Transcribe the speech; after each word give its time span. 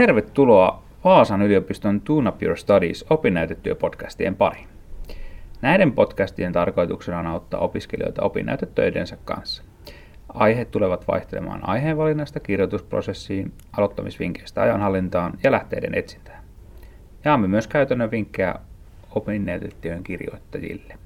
Tervetuloa 0.00 0.82
Vaasan 1.04 1.42
yliopiston 1.42 2.00
Tune 2.00 2.28
Up 2.28 2.42
Your 2.42 2.56
Studies 2.56 3.04
opinnäytetyöpodcastien 3.10 4.36
pariin. 4.36 4.68
Näiden 5.62 5.92
podcastien 5.92 6.52
tarkoituksena 6.52 7.18
on 7.18 7.26
auttaa 7.26 7.60
opiskelijoita 7.60 8.22
opinnäytetöidensä 8.22 9.16
kanssa. 9.24 9.62
Aiheet 10.28 10.70
tulevat 10.70 11.08
vaihtelemaan 11.08 11.68
aiheenvalinnasta 11.68 12.40
kirjoitusprosessiin, 12.40 13.52
aloittamisvinkkeistä 13.76 14.62
ajanhallintaan 14.62 15.32
ja 15.42 15.52
lähteiden 15.52 15.94
etsintään. 15.94 16.44
Jaamme 17.24 17.48
myös 17.48 17.66
käytännön 17.66 18.10
vinkkejä 18.10 18.54
opinnäytetyön 19.14 20.02
kirjoittajille. 20.02 20.98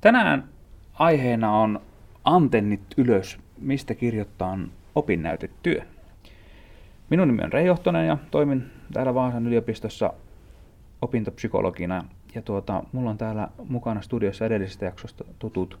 Tänään 0.00 0.52
aiheena 0.94 1.58
on 1.58 1.80
antennit 2.24 2.80
ylös, 2.96 3.38
mistä 3.58 3.94
kirjoittaa 3.94 4.58
opinnäytetyö. 4.94 5.82
Minun 7.10 7.28
nimi 7.28 7.42
on 7.42 7.52
Reijohtonen 7.52 8.06
ja 8.06 8.18
toimin 8.30 8.64
täällä 8.92 9.14
Vaasan 9.14 9.46
yliopistossa 9.46 10.12
opintopsykologina. 11.02 12.04
Ja 12.34 12.42
tuota, 12.42 12.82
mulla 12.92 13.10
on 13.10 13.18
täällä 13.18 13.48
mukana 13.68 14.02
studiossa 14.02 14.46
edellisestä 14.46 14.84
jaksosta 14.84 15.24
tutut 15.38 15.78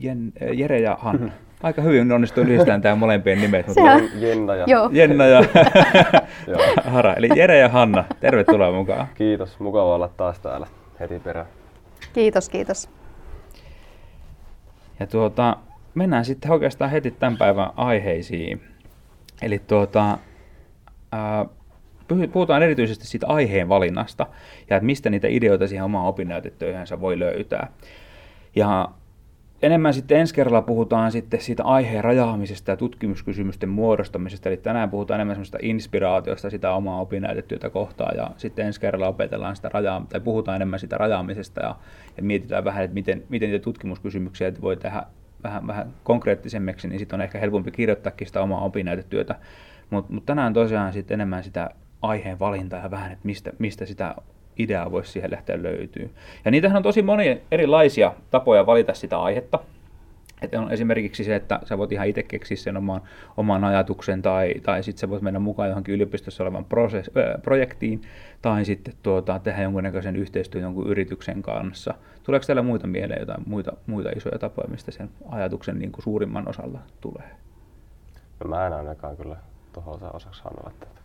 Jen, 0.00 0.32
Jere 0.54 0.80
ja 0.80 0.96
Hanna. 1.00 1.32
Aika 1.62 1.82
hyvin 1.82 2.12
onnistuin 2.12 2.48
yhdistämään 2.48 2.82
tämä 2.82 2.94
molempien 2.94 3.40
nimet. 3.40 3.66
Mutta 3.66 3.80
Jenna 4.18 4.54
ja, 4.54 4.64
Joo. 4.68 4.90
Jenna 4.92 5.26
ja 5.26 5.42
Hara. 6.92 7.14
Eli 7.14 7.28
Jere 7.36 7.58
ja 7.58 7.68
Hanna, 7.68 8.04
tervetuloa 8.20 8.72
mukaan. 8.72 9.06
Kiitos, 9.14 9.60
mukava 9.60 9.94
olla 9.94 10.08
taas 10.08 10.38
täällä 10.38 10.66
heti 11.00 11.18
perään. 11.18 11.46
Kiitos, 12.12 12.48
kiitos. 12.48 12.88
Ja 15.00 15.06
tuota, 15.06 15.56
mennään 15.94 16.24
sitten 16.24 16.50
oikeastaan 16.50 16.90
heti 16.90 17.10
tämän 17.10 17.38
päivän 17.38 17.70
aiheisiin. 17.76 18.60
Eli 19.42 19.58
tuota, 19.58 20.18
ää, 21.12 21.46
puhutaan 22.32 22.62
erityisesti 22.62 23.06
siitä 23.06 23.26
aiheen 23.26 23.68
valinnasta 23.68 24.26
ja 24.70 24.76
että 24.76 24.86
mistä 24.86 25.10
niitä 25.10 25.28
ideoita 25.28 25.68
siihen 25.68 25.84
omaan 25.84 26.06
opinnäytetöihinsä 26.06 27.00
voi 27.00 27.18
löytää. 27.18 27.68
Ja 28.56 28.88
enemmän 29.62 29.94
sitten 29.94 30.18
ensi 30.18 30.34
kerralla 30.34 30.62
puhutaan 30.62 31.12
sitten 31.12 31.40
siitä 31.40 31.64
aiheen 31.64 32.04
rajaamisesta 32.04 32.70
ja 32.70 32.76
tutkimuskysymysten 32.76 33.68
muodostamisesta. 33.68 34.48
Eli 34.48 34.56
tänään 34.56 34.90
puhutaan 34.90 35.16
enemmän 35.16 35.36
semmoista 35.36 35.58
inspiraatiosta 35.62 36.50
sitä 36.50 36.72
omaa 36.72 37.00
opinnäytetyötä 37.00 37.70
kohtaan 37.70 38.16
ja 38.16 38.30
sitten 38.36 38.66
ensi 38.66 38.80
kerralla 38.80 39.08
opetellaan 39.08 39.56
sitä 39.56 39.68
rajaa, 39.68 40.06
tai 40.08 40.20
puhutaan 40.20 40.56
enemmän 40.56 40.80
sitä 40.80 40.98
rajaamisesta 40.98 41.60
ja, 41.60 41.76
ja 42.16 42.22
mietitään 42.22 42.64
vähän, 42.64 42.84
että 42.84 42.94
miten, 42.94 43.22
miten 43.28 43.50
niitä 43.50 43.64
tutkimuskysymyksiä 43.64 44.52
voi 44.62 44.76
tehdä 44.76 45.02
vähän, 45.42 45.66
vähän 45.66 45.92
konkreettisemmiksi, 46.04 46.88
niin 46.88 46.98
sitten 46.98 47.16
on 47.16 47.22
ehkä 47.22 47.38
helpompi 47.38 47.70
kirjoittaakin 47.70 48.26
sitä 48.26 48.42
omaa 48.42 48.64
opinnäytetyötä. 48.64 49.34
Mutta 49.90 50.12
mut 50.12 50.26
tänään 50.26 50.52
tosiaan 50.52 50.92
sitten 50.92 51.14
enemmän 51.14 51.44
sitä 51.44 51.70
aiheen 52.02 52.38
valintaa 52.38 52.82
ja 52.82 52.90
vähän, 52.90 53.12
että 53.12 53.26
mistä, 53.26 53.52
mistä 53.58 53.86
sitä 53.86 54.14
ideaa 54.58 54.90
voisi 54.90 55.12
siihen 55.12 55.30
lähteä 55.30 55.62
löytyy. 55.62 56.10
Ja 56.44 56.50
niitähän 56.50 56.76
on 56.76 56.82
tosi 56.82 57.02
monia 57.02 57.36
erilaisia 57.50 58.12
tapoja 58.30 58.66
valita 58.66 58.94
sitä 58.94 59.18
aihetta. 59.18 59.58
Että 60.42 60.60
on 60.60 60.72
esimerkiksi 60.72 61.24
se, 61.24 61.36
että 61.36 61.60
sä 61.64 61.78
voit 61.78 61.92
ihan 61.92 62.06
itse 62.06 62.22
keksiä 62.22 62.56
sen 62.56 62.76
oman, 62.76 63.00
oman 63.36 63.64
ajatuksen, 63.64 64.22
tai, 64.22 64.54
tai 64.62 64.82
sitten 64.82 65.00
sä 65.00 65.10
voit 65.10 65.22
mennä 65.22 65.40
mukaan 65.40 65.68
johonkin 65.68 65.94
yliopistossa 65.94 66.44
olevan 66.44 66.64
proses, 66.64 67.10
äh, 67.16 67.42
projektiin, 67.42 68.02
tai 68.42 68.64
sitten 68.64 68.94
tuota, 69.02 69.38
tehdä 69.38 69.62
jonkunnäköisen 69.62 70.16
yhteistyön 70.16 70.62
jonkun 70.62 70.86
yrityksen 70.86 71.42
kanssa. 71.42 71.94
Tuleeko 72.22 72.46
teillä 72.46 72.62
muita 72.62 72.86
mieleen 72.86 73.20
jotain 73.20 73.42
muita, 73.46 73.72
muita 73.86 74.10
isoja 74.16 74.38
tapoja, 74.38 74.68
mistä 74.68 74.90
sen 74.90 75.10
ajatuksen 75.28 75.78
niin 75.78 75.92
kuin 75.92 76.02
suurimman 76.02 76.48
osalla 76.48 76.78
tulee? 77.00 77.30
No 78.44 78.50
mä 78.50 78.66
en 78.66 78.72
ainakaan 78.72 79.16
kyllä 79.16 79.36
tuohon 79.72 80.00
osaksi 80.12 80.42
sanoa. 80.42 80.70
Että 80.70 80.95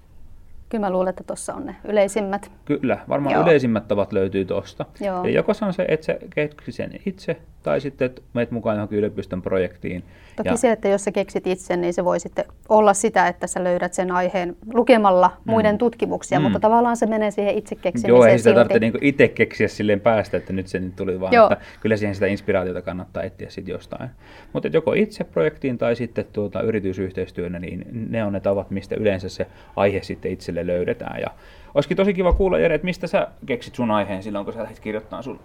Kyllä 0.72 0.86
mä 0.86 0.92
luulen, 0.92 1.10
että 1.10 1.24
tuossa 1.24 1.54
on 1.54 1.66
ne 1.66 1.76
yleisimmät. 1.84 2.52
Kyllä, 2.66 2.98
varmaan 3.10 3.34
Joo. 3.34 3.44
yleisimmät 3.44 3.88
tavat 3.88 4.14
löytyy 4.14 4.46
tuosta. 4.46 4.86
Eli 5.24 5.34
joko 5.34 5.54
se 5.54 5.66
on 5.66 5.74
se, 5.74 5.86
että 5.88 6.06
sä 6.06 6.18
keksi 6.36 6.72
sen 6.72 6.92
itse, 7.06 7.38
tai 7.64 7.82
sitten 7.82 8.06
että 8.06 8.22
menet 8.34 8.52
mukaan 8.52 8.76
johonkin 8.76 8.98
yliopiston 8.98 9.42
projektiin. 9.42 10.04
Toki 10.36 10.50
ja... 10.50 10.58
se, 10.58 10.72
että 10.72 10.88
jos 10.88 11.04
sä 11.04 11.12
keksit 11.12 11.48
itse, 11.48 11.78
niin 11.78 11.94
se 11.94 12.06
voi 12.06 12.20
sitten 12.20 12.46
olla 12.70 12.94
sitä, 12.94 13.28
että 13.28 13.48
sä 13.48 13.64
löydät 13.64 13.94
sen 13.94 14.12
aiheen 14.12 14.56
lukemalla 14.74 15.28
mm. 15.28 15.52
muiden 15.52 15.78
tutkimuksia, 15.78 16.40
mm. 16.40 16.44
mutta 16.44 16.60
tavallaan 16.60 16.98
se 16.98 17.06
menee 17.06 17.32
siihen 17.32 17.58
itse 17.58 17.76
keksimiseen 17.76 18.10
Joo, 18.10 18.26
ei 18.26 18.38
sitä 18.38 18.54
tarvitse 18.54 18.80
niinku 18.80 18.98
itse 19.02 19.28
keksiä 19.28 19.68
silleen 19.68 20.00
päästä, 20.00 20.38
että 20.38 20.54
nyt 20.54 20.68
se 20.68 20.80
nyt 20.80 20.96
tuli 20.96 21.20
vaan, 21.20 21.34
Joo. 21.34 21.50
että 21.52 21.66
kyllä 21.82 21.98
siihen 21.98 22.16
sitä 22.16 22.28
inspiraatiota 22.28 22.82
kannattaa 22.82 23.24
etsiä 23.24 23.50
sitten 23.50 23.74
jostain. 23.74 24.10
Mutta 24.54 24.68
joko 24.74 24.94
itse 24.94 25.24
projektiin 25.24 25.78
tai 25.78 25.96
sitten 25.96 26.26
tuota, 26.34 26.62
yritysyhteistyönä, 26.62 27.60
niin 27.60 27.86
ne 28.10 28.24
on 28.24 28.34
ne 28.34 28.40
tavat, 28.40 28.72
mistä 28.72 28.96
yleensä 28.96 29.30
se 29.30 29.48
aihe 29.76 30.02
sitten 30.02 30.32
itselle 30.32 30.61
löydetään. 30.68 31.22
Ja 31.22 31.28
olisikin 31.76 31.98
tosi 31.98 32.14
kiva 32.14 32.34
kuulla, 32.34 32.60
Jere, 32.60 32.76
että 32.76 32.86
mistä 32.86 33.08
sä 33.08 33.28
keksit 33.46 33.76
sun 33.76 33.92
aiheen 33.92 34.24
silloin, 34.24 34.46
kun 34.46 34.54
sä 34.54 34.64
lähdit 34.64 34.80
kirjoittamaan 34.80 35.24
sun 35.24 35.40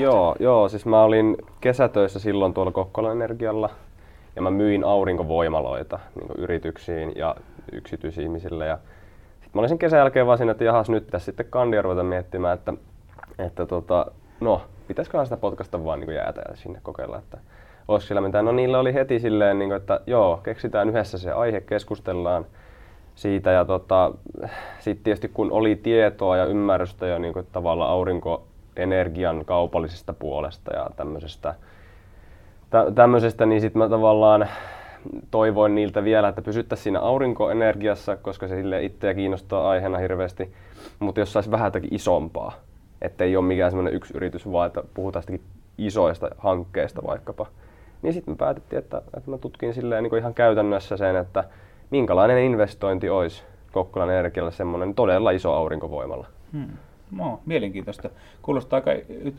Joo, 0.00 0.36
joo, 0.40 0.68
siis 0.68 0.86
mä 0.86 1.02
olin 1.02 1.36
kesätöissä 1.60 2.18
silloin 2.18 2.54
tuolla 2.54 2.72
Kokkolan 2.72 3.12
Energialla 3.12 3.70
ja 4.36 4.42
mä 4.42 4.50
myin 4.50 4.84
aurinkovoimaloita 4.84 5.98
niin 6.14 6.30
yrityksiin 6.38 7.12
ja 7.16 7.36
yksityisihmisille. 7.72 8.66
Ja 8.66 8.78
sit 9.42 9.54
mä 9.54 9.60
olin 9.60 9.68
sen 9.68 9.78
kesän 9.78 9.98
jälkeen 9.98 10.26
vaan 10.26 10.38
siinä, 10.38 10.52
että 10.52 10.64
jahas 10.64 10.90
nyt 10.90 11.06
tässä 11.06 11.24
sitten 11.24 11.46
kandia 11.50 11.82
ruveta 11.82 12.02
miettimään, 12.02 12.58
että, 12.58 12.72
että 13.38 13.66
tota, 13.66 14.06
no, 14.40 14.62
pitäisiköhän 14.88 15.26
sitä 15.26 15.36
podcasta 15.36 15.84
vaan 15.84 16.00
niin 16.00 16.14
jäätä 16.14 16.42
ja 16.48 16.56
sinne 16.56 16.80
kokeilla, 16.82 17.18
että 17.18 17.38
olisi 17.88 18.06
siellä 18.06 18.20
mitään. 18.20 18.44
No 18.44 18.52
niillä 18.52 18.78
oli 18.78 18.94
heti 18.94 19.18
silleen, 19.18 19.58
niin 19.58 19.68
kuin, 19.68 19.76
että 19.76 20.00
joo, 20.06 20.40
keksitään 20.42 20.88
yhdessä 20.88 21.18
se 21.18 21.32
aihe, 21.32 21.60
keskustellaan 21.60 22.46
siitä. 23.20 23.50
Ja 23.50 23.64
tota, 23.64 24.12
sitten 24.78 25.04
tietysti 25.04 25.28
kun 25.28 25.52
oli 25.52 25.76
tietoa 25.76 26.36
ja 26.36 26.44
ymmärrystä 26.44 27.06
jo 27.06 27.18
niin 27.18 27.34
tavallaan 27.52 27.90
aurinko 27.90 28.46
energian 28.76 29.44
kaupallisesta 29.44 30.12
puolesta 30.12 30.76
ja 30.76 30.90
tämmöisestä, 30.96 31.54
tä, 32.70 32.92
tämmöisestä 32.94 33.46
niin 33.46 33.60
sitten 33.60 33.78
mä 33.82 33.88
tavallaan 33.88 34.48
toivoin 35.30 35.74
niiltä 35.74 36.04
vielä, 36.04 36.28
että 36.28 36.42
pysyttäisiin 36.42 36.82
siinä 36.82 37.00
aurinkoenergiassa, 37.00 38.16
koska 38.16 38.48
se 38.48 38.56
sille 38.56 38.82
itseä 38.82 39.14
kiinnostaa 39.14 39.68
aiheena 39.70 39.98
hirveästi, 39.98 40.52
mutta 40.98 41.20
jos 41.20 41.32
saisi 41.32 41.50
vähän 41.50 41.66
jotakin 41.66 41.94
isompaa, 41.94 42.52
että 43.02 43.24
ei 43.24 43.36
ole 43.36 43.44
mikään 43.44 43.70
semmoinen 43.70 43.94
yksi 43.94 44.16
yritys, 44.16 44.52
vaan 44.52 44.66
että 44.66 44.82
puhutaan 44.94 45.24
isoista 45.78 46.30
hankkeista 46.38 47.02
vaikkapa, 47.06 47.46
niin 48.02 48.12
sitten 48.12 48.34
me 48.34 48.36
päätettiin, 48.36 48.78
että, 48.78 49.02
että 49.16 49.30
mä 49.30 49.38
tutkin 49.38 49.74
silleen 49.74 50.02
niin 50.02 50.18
ihan 50.18 50.34
käytännössä 50.34 50.96
sen, 50.96 51.16
että 51.16 51.44
minkälainen 51.90 52.38
investointi 52.38 53.08
olisi 53.08 53.42
Kokkolan 53.72 54.10
Energialle 54.10 54.52
semmoinen 54.52 54.94
todella 54.94 55.30
iso 55.30 55.52
aurinkovoimalla. 55.52 56.26
Hmm. 56.52 56.68
No, 57.10 57.40
mielenkiintoista. 57.46 58.10
Kuulostaa 58.42 58.76
aika 58.76 58.90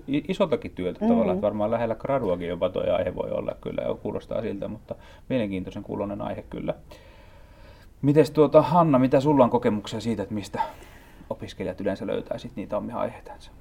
isoltakin 0.07 0.71
työltä 0.71 0.99
mm-hmm. 0.99 1.13
tavallaan, 1.13 1.35
että 1.35 1.45
varmaan 1.45 1.71
lähellä 1.71 1.95
graduakin 1.95 2.47
jopa 2.47 2.69
tuo 2.69 2.83
aihe 2.97 3.15
voi 3.15 3.31
olla 3.31 3.55
kyllä, 3.61 3.81
ja 3.81 3.93
kuulostaa 3.93 4.41
siltä, 4.41 4.67
mutta 4.67 4.95
mielenkiintoisen 5.29 5.83
kuulonen 5.83 6.21
aihe 6.21 6.43
kyllä. 6.49 6.73
Mites 8.01 8.31
tuota, 8.31 8.61
Hanna, 8.61 8.99
mitä 8.99 9.19
sulla 9.19 9.43
on 9.43 9.49
kokemuksia 9.49 9.99
siitä, 9.99 10.23
että 10.23 10.35
mistä 10.35 10.61
opiskelijat 11.29 11.81
yleensä 11.81 12.07
löytää 12.07 12.37
sit 12.37 12.55
niitä 12.55 12.77
omia 12.77 12.97
aiheitansa? 12.97 13.51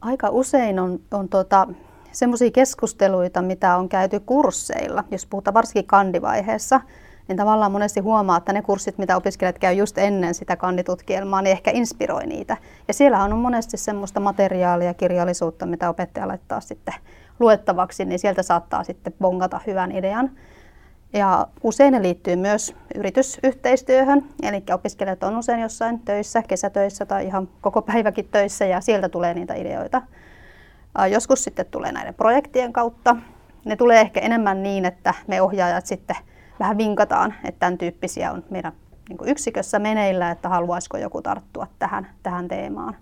Aika 0.00 0.28
usein 0.30 0.78
on, 0.78 1.00
on 1.10 1.28
tuota, 1.28 1.68
semmoisia 2.12 2.50
keskusteluita, 2.50 3.42
mitä 3.42 3.76
on 3.76 3.88
käyty 3.88 4.20
kursseilla, 4.20 5.04
jos 5.10 5.26
puhutaan 5.26 5.54
varsinkin 5.54 5.86
kandivaiheessa, 5.86 6.80
niin 7.28 7.36
tavallaan 7.36 7.72
monesti 7.72 8.00
huomaa, 8.00 8.36
että 8.36 8.52
ne 8.52 8.62
kurssit, 8.62 8.98
mitä 8.98 9.16
opiskelijat 9.16 9.58
käy 9.58 9.74
just 9.74 9.98
ennen 9.98 10.34
sitä 10.34 10.56
kanditutkielmaa, 10.56 11.42
niin 11.42 11.52
ehkä 11.52 11.70
inspiroi 11.74 12.26
niitä. 12.26 12.56
Ja 12.88 12.94
siellä 12.94 13.22
on 13.22 13.38
monesti 13.38 13.76
semmoista 13.76 14.20
materiaalia, 14.20 14.94
kirjallisuutta, 14.94 15.66
mitä 15.66 15.88
opettaja 15.88 16.28
laittaa 16.28 16.60
sitten 16.60 16.94
luettavaksi, 17.40 18.04
niin 18.04 18.18
sieltä 18.18 18.42
saattaa 18.42 18.84
sitten 18.84 19.12
bongata 19.20 19.60
hyvän 19.66 19.92
idean. 19.92 20.30
Ja 21.12 21.46
usein 21.62 21.92
ne 21.92 22.02
liittyy 22.02 22.36
myös 22.36 22.74
yritysyhteistyöhön, 22.94 24.24
eli 24.42 24.64
opiskelijat 24.74 25.22
on 25.22 25.38
usein 25.38 25.60
jossain 25.60 26.00
töissä, 26.00 26.42
kesätöissä 26.42 27.06
tai 27.06 27.26
ihan 27.26 27.48
koko 27.60 27.82
päiväkin 27.82 28.28
töissä, 28.30 28.64
ja 28.64 28.80
sieltä 28.80 29.08
tulee 29.08 29.34
niitä 29.34 29.54
ideoita. 29.54 30.02
Joskus 31.10 31.44
sitten 31.44 31.66
tulee 31.66 31.92
näiden 31.92 32.14
projektien 32.14 32.72
kautta. 32.72 33.16
Ne 33.64 33.76
tulee 33.76 34.00
ehkä 34.00 34.20
enemmän 34.20 34.62
niin, 34.62 34.84
että 34.84 35.14
me 35.26 35.42
ohjaajat 35.42 35.86
sitten 35.86 36.16
vähän 36.60 36.78
vinkataan, 36.78 37.34
että 37.44 37.58
tämän 37.58 37.78
tyyppisiä 37.78 38.32
on 38.32 38.44
meidän 38.50 38.72
niin 39.08 39.18
yksikössä 39.26 39.78
meneillä, 39.78 40.30
että 40.30 40.48
haluaisiko 40.48 40.96
joku 40.96 41.22
tarttua 41.22 41.66
tähän, 41.78 42.06
tähän 42.22 42.48
teemaan. 42.48 42.96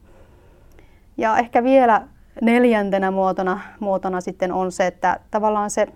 Ja 1.17 1.38
ehkä 1.38 1.64
vielä 1.64 2.03
neljäntenä 2.43 3.11
muotona, 3.11 3.61
muotona 3.81 4.20
sitten 4.20 4.53
on 4.53 4.73
se, 4.73 4.87
että 4.87 5.20
tavallaan 5.31 5.70
se 5.70 5.88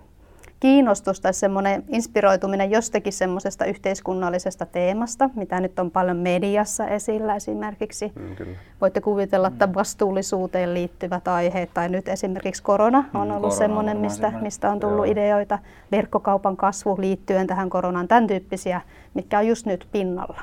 kiinnostus 0.61 1.21
tai 1.21 1.33
semmoinen 1.33 1.83
inspiroituminen 1.87 2.71
jostakin 2.71 3.13
semmoisesta 3.13 3.65
yhteiskunnallisesta 3.65 4.65
teemasta, 4.65 5.29
mitä 5.35 5.59
nyt 5.59 5.79
on 5.79 5.91
paljon 5.91 6.17
mediassa 6.17 6.87
esillä 6.87 7.35
esimerkiksi. 7.35 8.11
Mm, 8.15 8.35
kyllä. 8.35 8.57
Voitte 8.81 9.01
kuvitella, 9.01 9.47
että 9.47 9.73
vastuullisuuteen 9.73 10.73
liittyvät 10.73 11.27
aiheet, 11.27 11.73
tai 11.73 11.89
nyt 11.89 12.07
esimerkiksi 12.07 12.63
korona 12.63 12.97
on 12.97 13.03
Mm, 13.03 13.15
ollut 13.17 13.31
korona 13.31 13.45
on 13.45 13.51
semmoinen, 13.51 13.97
mistä, 13.97 14.33
mistä 14.41 14.71
on 14.71 14.79
tullut 14.79 15.05
Joo. 15.05 15.11
ideoita, 15.11 15.59
verkkokaupan 15.91 16.57
kasvu 16.57 16.95
liittyen 16.99 17.47
tähän 17.47 17.69
koronaan, 17.69 18.07
tämän 18.07 18.27
tyyppisiä, 18.27 18.81
mitkä 19.13 19.39
on 19.39 19.47
just 19.47 19.65
nyt 19.65 19.87
pinnalla. 19.91 20.41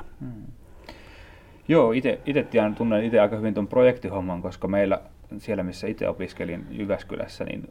Joo, 1.67 1.91
itse 1.91 2.19
tunnen 2.77 3.03
itse 3.03 3.19
aika 3.19 3.35
hyvin 3.35 3.53
tuon 3.53 3.67
projektihomman, 3.67 4.41
koska 4.41 4.67
meillä 4.67 5.01
siellä, 5.37 5.63
missä 5.63 5.87
itse 5.87 6.07
opiskelin 6.07 6.67
Jyväskylässä, 6.71 7.43
niin 7.43 7.69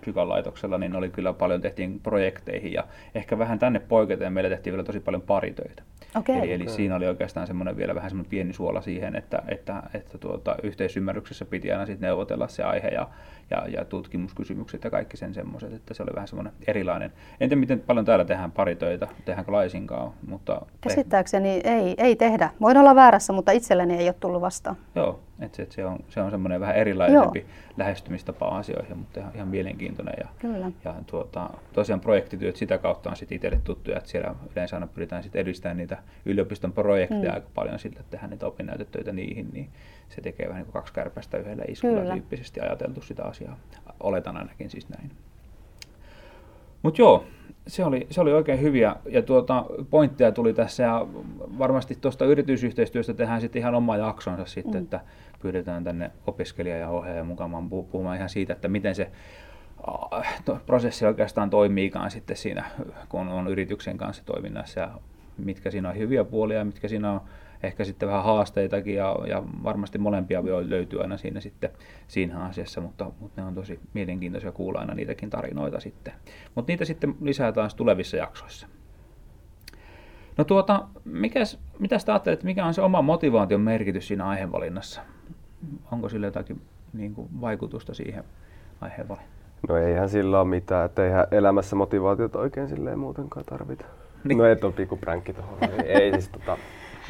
Psykan 0.00 0.28
laitoksella, 0.28 0.78
niin 0.78 0.96
oli 0.96 1.08
kyllä 1.08 1.32
paljon 1.32 1.60
tehtiin 1.60 2.00
projekteihin 2.00 2.72
ja 2.72 2.84
ehkä 3.14 3.38
vähän 3.38 3.58
tänne 3.58 3.80
poiketen 3.80 4.32
meillä 4.32 4.50
tehtiin 4.50 4.72
vielä 4.72 4.84
tosi 4.84 5.00
paljon 5.00 5.22
paritöitä. 5.22 5.82
Okei. 6.16 6.38
Eli, 6.38 6.52
eli 6.52 6.68
siinä 6.68 6.96
oli 6.96 7.06
oikeastaan 7.06 7.46
semmoinen 7.46 7.76
vielä 7.76 7.94
vähän 7.94 8.10
semmoinen 8.10 8.30
pieni 8.30 8.52
suola 8.52 8.80
siihen, 8.80 9.16
että, 9.16 9.42
että, 9.48 9.82
että 9.94 10.18
tuota, 10.18 10.56
yhteisymmärryksessä 10.62 11.44
piti 11.44 11.72
aina 11.72 11.86
sitten 11.86 12.06
neuvotella 12.06 12.48
se 12.48 12.62
aihe 12.62 12.88
ja, 12.88 13.08
ja, 13.50 13.68
ja 13.68 13.84
tutkimuskysymykset 13.84 14.84
ja 14.84 14.90
kaikki 14.90 15.16
sen 15.16 15.34
semmoiset, 15.34 15.72
että 15.72 15.94
se 15.94 16.02
oli 16.02 16.10
vähän 16.14 16.28
semmoinen 16.28 16.52
erilainen. 16.66 17.12
En 17.40 17.48
tiedä, 17.48 17.60
miten 17.60 17.80
paljon 17.80 18.04
täällä 18.04 18.24
tehdään 18.24 18.52
paritöitä, 18.52 19.08
tehdäänkö 19.24 19.52
laisinkaan, 19.52 20.12
mutta 20.26 20.62
Käsittääkseni 20.80 21.60
ei, 21.64 21.94
ei 21.98 22.16
tehdä. 22.16 22.50
Voin 22.60 22.76
olla 22.76 22.94
väärässä, 22.94 23.32
mutta 23.32 23.52
itselleni 23.52 23.96
ei 23.96 24.08
ole 24.08 24.14
tullut 24.20 24.40
vastaan. 24.40 24.76
Joo, 24.94 25.20
että 25.42 25.56
se, 25.56 25.66
se, 25.70 25.86
on, 25.86 25.98
se 26.08 26.20
on 26.20 26.30
semmoinen 26.30 26.60
vähän 26.60 26.76
erilaisempi 26.76 27.46
lähestymistapa 27.76 28.48
asioihin, 28.48 28.98
mutta 28.98 29.20
ihan, 29.20 29.32
ihan 29.34 29.48
mielenkiintoinen. 29.48 30.14
Ja, 30.20 30.28
Kyllä. 30.38 30.70
ja 30.84 30.94
tuota, 31.06 31.50
tosiaan 31.72 32.00
projektityöt 32.00 32.56
sitä 32.56 32.78
kautta 32.78 33.10
on 33.10 33.16
sitten 33.16 33.36
itselle 33.36 33.60
tuttuja, 33.64 33.96
että 33.96 34.10
siellä 34.10 34.34
yleensä 34.52 34.76
aina 34.76 34.86
pyritään 34.86 35.22
sitten 35.22 35.40
edistämään 35.42 35.76
niitä 35.76 35.98
yliopiston 36.26 36.72
projekteja 36.72 37.30
Mm. 37.30 37.34
aika 37.34 37.48
paljon 37.54 37.78
sillä, 37.78 38.00
että 38.00 38.10
tehdään 38.10 38.30
niitä 38.30 38.46
opinnäytetöitä 38.46 39.12
niihin, 39.12 39.48
niin 39.52 39.68
se 40.08 40.20
tekee 40.20 40.48
vähän 40.48 40.58
niin 40.60 40.66
kuin 40.66 40.72
kaksi 40.72 40.92
kärpästä 40.92 41.38
yhdellä 41.38 41.64
iskulla 41.68 42.00
Kyllä. 42.00 42.12
tyyppisesti 42.12 42.60
ajateltu 42.60 43.02
sitä 43.02 43.24
asiaa. 43.24 43.56
Oletan 44.00 44.36
ainakin 44.36 44.70
siis 44.70 44.88
näin. 44.88 45.10
Mutta 46.82 47.02
joo, 47.02 47.24
se 47.66 47.84
oli, 47.84 48.06
se 48.10 48.20
oli 48.20 48.32
oikein 48.32 48.60
hyviä 48.60 48.96
ja 49.08 49.22
tuota, 49.22 49.64
pointteja 49.90 50.32
tuli 50.32 50.54
tässä 50.54 50.82
ja 50.82 51.06
varmasti 51.58 51.94
tuosta 52.00 52.24
yritysyhteistyöstä 52.24 53.14
tehdään 53.14 53.40
sitten 53.40 53.60
ihan 53.60 53.74
oma 53.74 53.96
jaksonsa 53.96 54.44
sitten, 54.46 54.74
Mm. 54.74 54.84
että 54.84 55.00
pyydetään 55.42 55.84
tänne 55.84 56.10
opiskelija 56.26 56.76
ja 56.76 56.88
ohjaaja 56.88 57.24
mukaan 57.24 57.70
puhu- 57.70 57.88
puhumaan 57.90 58.16
ihan 58.16 58.28
siitä, 58.28 58.52
että 58.52 58.68
miten 58.68 58.94
se 58.94 59.10
prosessi 60.66 61.06
oikeastaan 61.06 61.50
toimiikaan 61.50 62.10
sitten 62.10 62.36
siinä, 62.36 62.64
kun 63.08 63.28
on 63.28 63.48
yrityksen 63.48 63.96
kanssa 63.98 64.24
toiminnassa 64.24 64.80
ja 64.80 64.90
mitkä 65.38 65.70
siinä 65.70 65.88
on 65.88 65.98
hyviä 65.98 66.24
puolia 66.24 66.58
ja 66.58 66.64
mitkä 66.64 66.88
siinä 66.88 67.12
on 67.12 67.20
ehkä 67.62 67.84
sitten 67.84 68.08
vähän 68.08 68.24
haasteitakin 68.24 68.94
ja, 68.94 69.16
ja 69.26 69.42
varmasti 69.64 69.98
molempia 69.98 70.44
voi 70.44 70.70
löytyä 70.70 71.02
aina 71.02 71.16
siinä 71.16 71.40
sitten 71.40 71.70
siinä 72.08 72.38
asiassa, 72.38 72.80
mutta, 72.80 73.10
mutta 73.20 73.40
ne 73.40 73.48
on 73.48 73.54
tosi 73.54 73.80
mielenkiintoisia 73.94 74.52
kuulla 74.52 74.78
aina 74.78 74.94
niitäkin 74.94 75.30
tarinoita 75.30 75.80
sitten. 75.80 76.12
Mutta 76.54 76.72
niitä 76.72 76.84
sitten 76.84 77.14
lisää 77.20 77.52
taas 77.52 77.74
tulevissa 77.74 78.16
jaksoissa. 78.16 78.66
No 80.36 80.44
tuota, 80.44 80.88
mikäs, 81.04 81.58
mitä 81.78 81.96
ajattelet, 82.06 82.42
mikä 82.42 82.66
on 82.66 82.74
se 82.74 82.82
oma 82.82 83.02
motivaation 83.02 83.60
merkitys 83.60 84.08
siinä 84.08 84.28
aihevalinnassa? 84.28 85.00
Onko 85.92 86.08
sillä 86.08 86.26
jotakin 86.26 86.60
niin 86.92 87.14
kuin, 87.14 87.28
vaikutusta 87.40 87.94
siihen 87.94 88.24
aiheenvalintaan? 88.80 89.40
No 89.68 89.76
eihän 89.76 90.08
sillä 90.08 90.40
ole 90.40 90.48
mitään, 90.48 90.86
että 90.86 91.04
eihän 91.04 91.26
elämässä 91.30 91.76
motivaatiota 91.76 92.38
oikein 92.38 92.68
silleen 92.68 92.98
muutenkaan 92.98 93.44
tarvita. 93.44 93.84
Niin. 94.24 94.38
No 94.38 94.44
et 94.44 94.64
ole 94.64 94.72
pikku 94.72 94.96
pränkki 94.96 95.32
tuohon. 95.32 95.58
ei, 95.62 95.92
ei 95.92 96.12
siis 96.12 96.28
tota, 96.28 96.56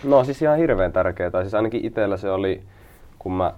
no 0.05 0.25
siis 0.25 0.43
ihan 0.43 0.59
hirveän 0.59 0.93
tärkeää. 0.93 1.31
Siis 1.43 1.55
ainakin 1.55 1.85
itsellä 1.85 2.17
se 2.17 2.31
oli, 2.31 2.63
kun 3.19 3.33
mä 3.33 3.55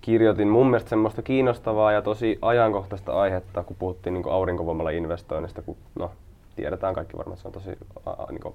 kirjoitin 0.00 0.48
mun 0.48 0.66
mielestä 0.66 0.90
semmoista 0.90 1.22
kiinnostavaa 1.22 1.92
ja 1.92 2.02
tosi 2.02 2.38
ajankohtaista 2.42 3.12
aihetta, 3.12 3.62
kun 3.62 3.76
puhuttiin 3.78 4.14
niin 4.14 4.30
aurinkovoimalla 4.30 4.90
investoinnista, 4.90 5.62
kun 5.62 5.76
no, 5.94 6.10
tiedetään 6.56 6.94
kaikki 6.94 7.16
varmaan, 7.16 7.34
että 7.34 7.42
se 7.42 7.48
on 7.48 7.54
tosi 7.54 7.78
a, 8.06 8.10
a, 8.10 8.26
niin 8.30 8.54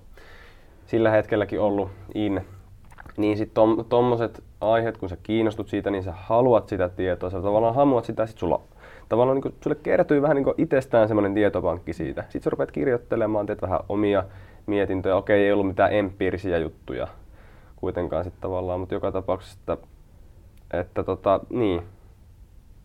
sillä 0.86 1.12
hetkelläkin 1.12 1.60
ollut 1.60 1.90
in. 2.14 2.46
Niin 3.18 3.38
sitten 3.38 3.54
tom, 3.54 3.86
tommoset 3.90 4.44
aiheet, 4.74 4.98
kun 4.98 5.10
sä 5.10 5.18
kiinnostut 5.24 5.68
siitä, 5.68 5.92
niin 5.92 6.04
sä 6.04 6.12
haluat 6.16 6.70
sitä 6.70 6.90
tietoa, 6.90 7.30
sä 7.30 7.42
tavallaan 7.42 7.76
haluat 7.76 8.06
sitä, 8.06 8.26
sit 8.26 8.38
sulla 8.38 8.62
tavallaan 9.10 9.42
niin 9.44 9.56
sulle 9.64 9.76
kertyy 9.84 10.22
vähän 10.22 10.36
niin 10.36 10.54
itsestään 10.58 11.08
semmoinen 11.08 11.34
tietopankki 11.34 11.94
siitä. 11.94 12.22
Sitten 12.22 12.42
sä 12.44 12.50
rupeat 12.50 12.72
kirjoittelemaan, 12.72 13.46
teet 13.46 13.62
vähän 13.62 13.80
omia 13.90 14.24
mietintöjä. 14.66 15.16
Okei, 15.16 15.46
ei 15.46 15.52
ollut 15.52 15.68
mitään 15.68 15.94
empiirisiä 15.94 16.58
juttuja 16.58 17.08
kuitenkaan 17.76 18.24
sitten 18.24 18.42
tavallaan, 18.42 18.80
mutta 18.80 18.96
joka 18.96 19.12
tapauksessa, 19.12 19.58
että, 19.74 19.78
että 20.74 21.04
tota, 21.04 21.40
niin, 21.50 21.82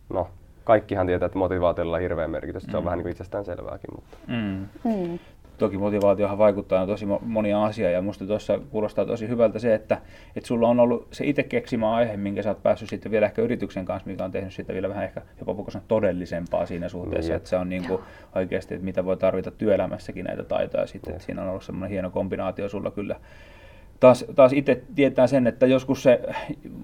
no, 0.09 0.27
kaikkihan 0.63 1.07
tietää, 1.07 1.25
että 1.25 1.37
motivaatiolla 1.37 1.95
on 1.95 2.01
hirveä 2.01 2.27
merkitys. 2.27 2.63
Se 2.63 2.77
on 2.77 2.83
Mm. 2.83 2.85
vähän 2.85 2.97
niin 2.97 3.03
kuin 3.03 3.11
itsestään 3.11 3.45
selvääkin, 3.45 3.89
mutta 3.95 4.17
Mm. 4.27 4.65
Mm. 4.83 5.19
Toki 5.61 5.77
motivaatiohan 5.77 6.37
vaikuttaa 6.37 6.87
tosi 6.87 7.05
mo- 7.05 7.25
monia 7.25 7.63
asioita 7.63 7.93
ja 7.93 8.01
musta 8.01 8.25
tuossa 8.25 8.59
kuulostaa 8.59 9.05
tosi 9.05 9.27
hyvältä 9.27 9.59
se, 9.59 9.73
että, 9.73 10.01
että 10.35 10.47
sulla 10.47 10.67
on 10.67 10.79
ollut 10.79 11.07
se 11.11 11.25
itse 11.25 11.43
keksimä 11.43 11.95
aihe, 11.95 12.17
minkä 12.17 12.43
sä 12.43 12.49
oot 12.49 12.63
päässyt 12.63 12.89
sitten 12.89 13.11
vielä 13.11 13.25
ehkä 13.25 13.41
yrityksen 13.41 13.85
kanssa, 13.85 14.09
mikä 14.09 14.23
on 14.23 14.31
tehnyt 14.31 14.53
sitä 14.53 14.73
vielä 14.73 14.89
vähän 14.89 15.03
ehkä 15.03 15.21
jopa 15.39 15.57
voiko 15.57 15.71
sanoa 15.71 15.85
todellisempaa 15.87 16.65
siinä 16.65 16.89
suhteessa, 16.89 17.29
Niin, 17.29 17.37
että 17.37 17.49
se 17.49 17.57
on 17.57 17.69
niin 17.69 17.87
kuin 17.87 18.01
oikeasti, 18.35 18.73
että 18.73 18.85
mitä 18.85 19.05
voi 19.05 19.17
tarvita 19.17 19.51
työelämässäkin 19.51 20.25
näitä 20.25 20.43
taitoja 20.43 20.87
sitten, 20.87 21.13
että 21.13 21.25
siinä 21.25 21.41
on 21.41 21.49
ollut 21.49 21.63
semmoinen 21.63 21.89
hieno 21.89 22.09
kombinaatio 22.09 22.69
sulla 22.69 22.91
kyllä. 22.91 23.15
Taas, 24.01 24.25
taas 24.35 24.53
itse 24.53 24.83
tietää 24.95 25.27
sen, 25.27 25.47
että 25.47 25.65
joskus 25.65 26.03
se, 26.03 26.21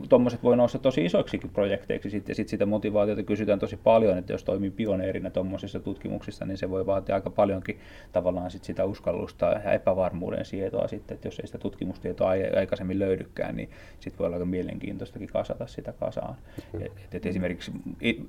tuommoiset 0.10 0.44
voi 0.44 0.58
nousta 0.58 0.80
tosi 0.80 1.06
isoiksikin 1.06 1.50
projekteiksi 1.50 2.10
sit, 2.10 2.30
ja 2.30 2.36
sitten 2.36 2.50
sitä 2.50 2.66
motivaatiota 2.66 3.24
kysytään 3.24 3.60
tosi 3.60 3.78
paljon, 3.78 4.18
että 4.18 4.34
jos 4.34 4.44
toimii 4.44 4.72
pioneerina 4.72 5.30
tuommoisissa 5.30 5.80
tutkimuksissa, 5.80 6.46
niin 6.46 6.58
se 6.58 6.70
voi 6.70 6.86
vaatia 6.86 7.16
aika 7.16 7.30
paljonkin 7.30 7.80
tavallaan 8.12 8.52
sit 8.52 8.64
sitä 8.64 8.86
uskallusta 8.86 9.46
ja 9.46 9.72
epävarmuuden 9.72 10.46
sietoa 10.46 10.88
sitten, 10.88 11.16
että 11.16 11.28
jos 11.28 11.40
ei 11.40 11.48
sitä 11.48 11.58
tutkimustietoa 11.58 12.30
ai- 12.30 12.52
aikaisemmin 12.56 13.00
löydykään, 13.00 13.56
niin 13.56 13.70
sitten 14.00 14.20
voi 14.20 14.26
olla 14.26 14.36
aika 14.36 14.46
mielenkiintoistakin 14.46 15.28
kasata 15.28 15.68
sitä 15.68 15.94
kasaan. 15.94 16.36
Et, 16.80 16.92
et 17.12 17.26
esimerkiksi 17.26 17.72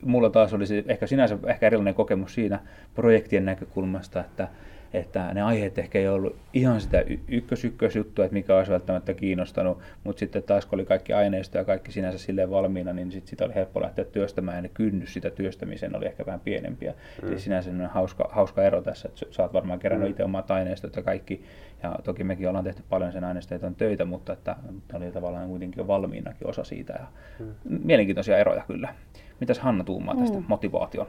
mulla 0.03 0.31
taas 0.31 0.55
oli 0.55 0.67
se 0.67 0.85
ehkä 0.87 1.07
sinänsä 1.07 1.39
ehkä 1.47 1.67
erilainen 1.67 1.95
kokemus 1.95 2.35
siinä 2.35 2.61
projektien 2.95 3.45
näkökulmasta, 3.45 4.21
että 4.21 4.49
että 4.93 5.35
ne 5.35 5.43
aiheet 5.43 5.79
ehkä 5.79 5.99
ei 5.99 6.09
ollut 6.09 6.37
ihan 6.55 6.81
sitä 6.81 7.01
y- 7.01 7.19
ykkös-ykkösjuttua, 7.29 8.25
että 8.25 8.33
mikä 8.35 8.57
olisi 8.57 8.73
välttämättä 8.73 9.15
kiinnostanut, 9.15 9.79
mutta 10.05 10.21
sitten 10.21 10.43
taas 10.43 10.67
kun 10.67 10.77
oli 10.77 10.85
kaikki 10.87 11.13
aineisto 11.13 11.59
ja 11.59 11.65
kaikki 11.65 11.93
sinänsä 11.93 12.19
silleen 12.19 12.51
valmiina, 12.51 12.93
niin 12.93 13.13
sitten 13.13 13.31
sitä 13.31 13.45
oli 13.45 13.55
helppo 13.55 13.83
lähteä 13.83 14.05
työstämään 14.05 14.57
ja 14.57 14.63
ne 14.63 14.69
kynnys 14.69 15.13
sitä 15.15 15.31
työstämiseen 15.31 15.97
oli 15.97 16.07
ehkä 16.07 16.27
vähän 16.27 16.41
pienempiä. 16.41 16.95
Mm. 17.23 17.29
Eli 17.29 17.41
sinänsä 17.41 17.65
sellainen 17.65 17.91
hauska, 17.91 18.29
hauska 18.33 18.63
ero 18.63 18.83
tässä, 18.83 19.09
että 19.09 19.25
sä 19.31 19.43
oot 19.43 19.53
varmaan 19.53 19.79
kerännyt 19.79 20.09
Mm. 20.09 20.11
itse 20.11 20.25
omat 20.25 20.51
aineistot 20.51 20.97
ja 20.97 21.03
kaikki, 21.03 21.43
ja 21.83 21.99
toki 22.05 22.25
mekin 22.25 22.49
ollaan 22.49 22.65
tehty 22.65 22.83
paljon 22.89 23.13
sen 23.13 23.25
aineistoiton 23.25 23.75
töitä, 23.75 24.05
mutta 24.05 24.33
että 24.33 24.57
oli 24.95 25.13
tavallaan 25.13 25.49
kuitenkin 25.49 25.79
jo 25.83 25.87
valmiinakin 25.87 26.47
osa 26.47 26.65
siitä. 26.65 26.93
Ja 26.93 27.07
Mm. 27.39 27.81
Mielenkiintoisia 27.85 28.39
eroja 28.39 28.63
kyllä. 28.67 28.95
Mitäs 29.41 29.59
Hanna 29.59 29.85
tuumaa 29.85 30.17
tästä 30.17 30.39
Mm. 30.39 30.45
motivaation 30.49 31.07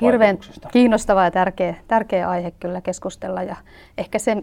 Hirveän 0.00 0.38
kiinnostava 0.72 1.24
ja 1.24 1.30
tärkeä, 1.30 1.74
tärkeä 1.88 2.28
aihe 2.28 2.50
kyllä 2.50 2.80
keskustella. 2.80 3.42
Ja 3.42 3.56
ehkä 3.98 4.18
se, 4.18 4.36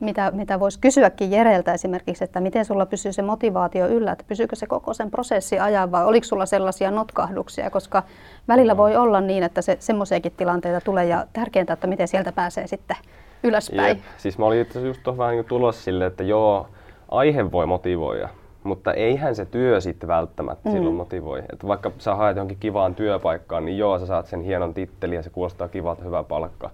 mitä, 0.00 0.30
mitä 0.30 0.60
voisi 0.60 0.78
kysyäkin 0.80 1.30
Jereltä 1.30 1.72
esimerkiksi, 1.72 2.24
että 2.24 2.40
miten 2.40 2.64
sulla 2.64 2.86
pysyy 2.86 3.12
se 3.12 3.22
motivaatio 3.22 3.86
yllä, 3.86 4.12
että 4.12 4.24
pysyykö 4.28 4.56
se 4.56 4.66
koko 4.66 4.94
sen 4.94 5.10
prosessi 5.10 5.58
ajan 5.58 5.92
vai 5.92 6.04
oliko 6.04 6.24
sulla 6.24 6.46
sellaisia 6.46 6.90
notkahduksia, 6.90 7.70
koska 7.70 8.02
välillä 8.48 8.76
voi 8.76 8.96
olla 8.96 9.20
niin, 9.20 9.42
että 9.42 9.62
se, 9.62 9.76
semmoisiakin 9.80 10.32
tilanteita 10.36 10.80
tulee 10.80 11.06
ja 11.06 11.26
tärkeintä, 11.32 11.72
että 11.72 11.86
miten 11.86 12.08
sieltä 12.08 12.32
pääsee 12.32 12.66
sitten 12.66 12.96
ylöspäin. 13.42 13.88
Jep. 13.88 13.98
Siis 14.16 14.38
mä 14.38 14.46
olin 14.46 14.60
itse 14.60 14.70
asiassa 14.70 14.86
just 14.88 15.02
tuohon 15.02 15.18
vähän 15.18 15.34
niin 15.34 15.44
tulossa 15.44 15.82
silleen, 15.82 16.08
että 16.10 16.24
joo, 16.24 16.68
aihe 17.10 17.52
voi 17.52 17.66
motivoida, 17.66 18.28
mutta 18.62 18.92
eihän 18.92 19.34
se 19.34 19.44
työ 19.44 19.80
sitten 19.80 20.08
välttämättä 20.08 20.68
Mm. 20.68 20.72
mm. 20.72 20.76
silloin 20.76 20.96
motivoi. 20.96 21.42
Että 21.52 21.66
vaikka 21.66 21.90
sä 21.98 22.14
haet 22.14 22.36
johonkin 22.36 22.56
kivaan 22.60 22.94
työpaikkaan, 22.94 23.64
niin 23.64 23.78
joo, 23.78 23.98
sä 23.98 24.06
saat 24.06 24.26
sen 24.26 24.40
hienon 24.40 24.74
tittelin 24.74 25.16
ja 25.16 25.22
se 25.22 25.30
kuulostaa 25.30 25.68
kivalta, 25.68 26.04
hyvä 26.04 26.22
palkka. 26.22 26.70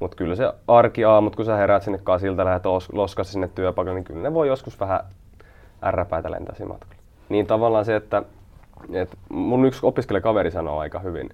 Mutta 0.00 0.16
kyllä 0.16 0.34
se 0.36 0.52
arkiaamut, 0.68 1.36
kun 1.36 1.44
sä 1.44 1.56
heräät 1.56 1.82
sinne 1.82 1.98
kasilta, 2.04 2.44
lähdet 2.44 2.62
los- 2.66 2.88
loskassa 2.92 3.32
sinne 3.32 3.48
työpaikalle, 3.54 3.98
niin 3.98 4.04
kyllä 4.04 4.22
ne 4.22 4.34
voi 4.34 4.48
joskus 4.48 4.80
vähän 4.80 5.00
ärräpäitä 5.84 6.30
lentää 6.30 6.54
siinä 6.54 6.68
matkalla. 6.72 6.94
Niin 7.28 7.46
tavallaan 7.46 7.84
se, 7.84 7.96
että, 7.96 8.22
että 8.92 9.16
mun 9.28 9.64
yksi 9.64 9.86
opiskelijakaveri 9.86 10.50
sanoo 10.50 10.78
aika 10.78 10.98
hyvin, 10.98 11.30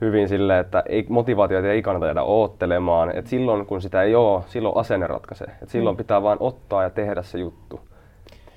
hyvin 0.00 0.28
silleen, 0.28 0.60
että 0.60 0.82
ei, 0.88 1.06
motivaatiota 1.08 1.68
ei 1.68 1.82
kannata 1.82 2.06
jäädä 2.06 2.22
oottelemaan. 2.22 3.16
Et 3.16 3.26
silloin 3.26 3.66
kun 3.66 3.82
sitä 3.82 4.02
ei 4.02 4.14
ole, 4.14 4.42
silloin 4.46 4.76
asenne 4.76 5.06
ratkaisee. 5.06 5.48
Et 5.62 5.68
silloin 5.68 5.96
pitää 5.96 6.22
vain 6.22 6.38
ottaa 6.40 6.82
ja 6.82 6.90
tehdä 6.90 7.22
se 7.22 7.38
juttu. 7.38 7.80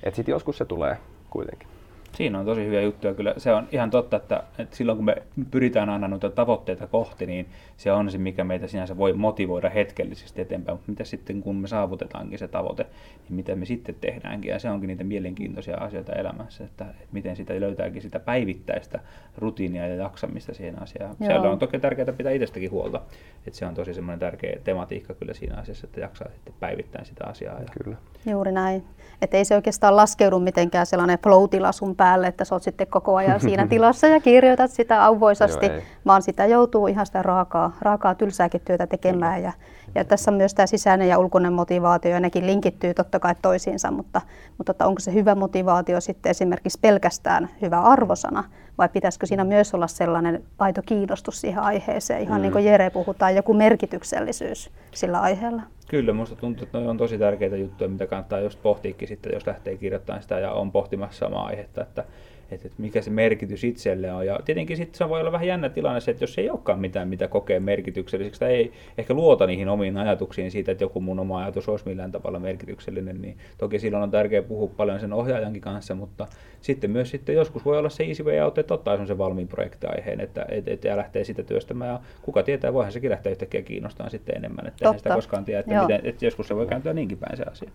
Et 0.06 0.14
sit 0.14 0.28
joskus 0.28 0.58
se 0.58 0.64
tulee 0.64 0.96
kuitenkin. 1.30 1.68
Siinä 2.16 2.38
on 2.38 2.44
tosi 2.46 2.64
hyviä 2.64 2.80
juttuja. 2.80 3.14
Kyllä 3.14 3.34
se 3.36 3.52
on 3.52 3.68
ihan 3.72 3.90
totta, 3.90 4.16
että, 4.16 4.42
että 4.58 4.76
silloin 4.76 4.96
kun 4.98 5.04
me 5.04 5.22
pyritään 5.50 5.88
aina 5.88 6.08
noita 6.08 6.30
tavoitteita 6.30 6.86
kohti, 6.86 7.26
niin 7.26 7.46
se 7.76 7.92
on 7.92 8.10
se, 8.10 8.18
mikä 8.18 8.44
meitä 8.44 8.66
sinänsä 8.66 8.96
voi 8.96 9.12
motivoida 9.12 9.70
hetkellisesti 9.70 10.40
eteenpäin. 10.40 10.78
Mutta 10.78 10.90
mitä 10.92 11.04
sitten, 11.04 11.42
kun 11.42 11.56
me 11.56 11.68
saavutetaankin 11.68 12.38
se 12.38 12.48
tavoite, 12.48 12.86
niin 13.28 13.36
mitä 13.36 13.54
me 13.54 13.64
sitten 13.64 13.94
tehdäänkin. 14.00 14.50
Ja 14.50 14.58
se 14.58 14.70
onkin 14.70 14.88
niitä 14.88 15.04
mielenkiintoisia 15.04 15.76
asioita 15.76 16.12
elämässä, 16.12 16.64
että, 16.64 16.84
että 16.84 17.12
miten 17.12 17.36
sitä 17.36 17.60
löytääkin 17.60 18.02
sitä 18.02 18.20
päivittäistä 18.20 19.00
rutiinia 19.38 19.88
ja 19.88 19.94
jaksamista 19.94 20.54
siihen 20.54 20.82
asiaan. 20.82 21.16
Joo. 21.20 21.26
Siellä 21.26 21.50
on 21.50 21.58
toki 21.58 21.78
tärkeää 21.78 22.12
pitää 22.12 22.32
itsestäkin 22.32 22.70
huolta. 22.70 23.00
Että 23.46 23.58
se 23.58 23.66
on 23.66 23.74
tosi 23.74 23.94
semmoinen 23.94 24.20
tärkeä 24.20 24.56
tematiikka 24.64 25.14
kyllä 25.14 25.34
siinä 25.34 25.56
asiassa, 25.56 25.86
että 25.86 26.00
jaksaa 26.00 26.28
sitten 26.28 26.54
päivittäin 26.60 27.06
sitä 27.06 27.24
asiaa. 27.26 27.60
Ja... 27.60 27.66
Kyllä. 27.82 27.96
Juuri 28.26 28.52
näin. 28.52 28.84
Että 29.22 29.36
ei 29.36 29.44
se 29.44 29.54
oikeastaan 29.54 29.96
laskeudu 29.96 30.38
mitenkään 30.38 30.86
sellainen 30.86 31.18
flow 31.22 31.42
sun 31.70 31.96
päälle, 31.96 32.05
että 32.14 32.44
sä 32.44 32.54
oot 32.54 32.62
sitten 32.62 32.86
koko 32.86 33.16
ajan 33.16 33.40
siinä 33.40 33.66
tilassa 33.76 34.06
ja 34.06 34.20
kirjoitat 34.20 34.70
sitä 34.70 35.04
auvoisasti, 35.04 35.66
Joo, 35.66 35.80
vaan 36.06 36.22
sitä 36.22 36.46
joutuu 36.46 36.86
ihan 36.86 37.06
sitä 37.06 37.22
raakaa, 37.22 37.76
raakaa 37.80 38.14
tylsääkin 38.14 38.60
työtä 38.64 38.86
tekemään. 38.86 39.42
Ja, 39.42 39.52
ja 39.94 40.04
tässä 40.04 40.30
on 40.30 40.36
myös 40.36 40.54
tämä 40.54 40.66
sisäinen 40.66 41.08
ja 41.08 41.18
ulkoinen 41.18 41.52
motivaatio, 41.52 42.10
ja 42.10 42.20
nekin 42.20 42.46
linkittyy 42.46 42.94
totta 42.94 43.18
kai 43.18 43.34
toisiinsa, 43.42 43.90
mutta, 43.90 44.20
mutta 44.58 44.70
että 44.70 44.86
onko 44.86 45.00
se 45.00 45.14
hyvä 45.14 45.34
motivaatio 45.34 46.00
sitten 46.00 46.30
esimerkiksi 46.30 46.78
pelkästään 46.80 47.48
hyvä 47.62 47.80
arvosana, 47.80 48.44
vai 48.78 48.88
pitäisikö 48.88 49.26
siinä 49.26 49.44
myös 49.44 49.74
olla 49.74 49.86
sellainen 49.86 50.42
aito 50.58 50.82
kiinnostus 50.82 51.40
siihen 51.40 51.62
aiheeseen, 51.62 52.22
ihan 52.22 52.40
mm. 52.40 52.42
niin 52.42 52.52
kuin 52.52 52.64
Jere 52.64 52.90
puhutaan, 52.90 53.36
joku 53.36 53.54
merkityksellisyys 53.54 54.70
sillä 54.94 55.20
aiheella? 55.20 55.62
Kyllä, 55.88 56.12
minusta 56.12 56.36
tuntuu, 56.36 56.64
että 56.64 56.78
on 56.78 56.96
tosi 56.96 57.18
tärkeitä 57.18 57.56
juttuja, 57.56 57.90
mitä 57.90 58.06
kannattaa 58.06 58.40
just 58.40 58.62
pohtiikin 58.62 59.08
sitten, 59.08 59.32
jos 59.34 59.46
lähtee 59.46 59.76
kirjoittamaan 59.76 60.22
sitä 60.22 60.38
ja 60.38 60.52
on 60.52 60.72
pohtimassa 60.72 61.18
samaa 61.18 61.46
aihetta, 61.46 61.82
että 61.82 62.04
että, 62.50 62.68
että 62.68 62.82
mikä 62.82 63.02
se 63.02 63.10
merkitys 63.10 63.64
itselle 63.64 64.12
on. 64.12 64.26
Ja 64.26 64.40
tietenkin 64.44 64.76
sitten 64.76 64.98
se 64.98 65.08
voi 65.08 65.20
olla 65.20 65.32
vähän 65.32 65.46
jännä 65.46 65.68
tilanne 65.68 66.00
se, 66.00 66.10
että 66.10 66.22
jos 66.22 66.38
ei 66.38 66.50
olekaan 66.50 66.80
mitään, 66.80 67.08
mitä 67.08 67.28
kokee 67.28 67.60
merkitykselliseksi, 67.60 68.40
tai 68.40 68.52
ei 68.52 68.72
ehkä 68.98 69.14
luota 69.14 69.46
niihin 69.46 69.68
omiin 69.68 69.96
ajatuksiin 69.96 70.50
siitä, 70.50 70.72
että 70.72 70.84
joku 70.84 71.00
mun 71.00 71.20
oma 71.20 71.38
ajatus 71.38 71.68
olisi 71.68 71.88
millään 71.88 72.12
tavalla 72.12 72.38
merkityksellinen, 72.38 73.22
niin 73.22 73.38
toki 73.58 73.78
silloin 73.78 74.02
on 74.02 74.10
tärkeää 74.10 74.42
puhua 74.42 74.70
paljon 74.76 75.00
sen 75.00 75.12
ohjaajankin 75.12 75.62
kanssa, 75.62 75.94
mutta 75.94 76.26
sitten 76.60 76.90
myös 76.90 77.10
sitten 77.10 77.34
joskus 77.34 77.64
voi 77.64 77.78
olla 77.78 77.88
se 77.88 78.04
easy 78.04 78.22
way 78.22 78.40
out, 78.40 78.58
että 78.58 78.74
ottaa 78.74 79.06
sen 79.06 79.18
valmiin 79.18 79.48
projektiaiheen, 79.48 80.20
että 80.20 80.46
et, 80.48 80.68
et, 80.68 80.84
ja 80.84 80.96
lähtee 80.96 81.24
sitä 81.24 81.42
työstämään, 81.42 81.90
ja 81.90 82.00
kuka 82.22 82.42
tietää, 82.42 82.72
voihan 82.72 82.92
sekin 82.92 83.10
lähteä 83.10 83.30
yhtäkkiä 83.30 83.62
kiinnostaa 83.62 84.08
sitten 84.08 84.36
enemmän, 84.36 84.66
että 84.66 84.92
sitä 84.96 85.14
koskaan 85.14 85.44
tiedä, 85.44 85.60
että, 85.60 85.82
miten, 85.82 86.00
että 86.04 86.24
joskus 86.24 86.48
se 86.48 86.56
voi 86.56 86.66
kääntyä 86.66 86.92
niinkin 86.92 87.18
päin 87.18 87.36
se 87.36 87.42
asia. 87.42 87.70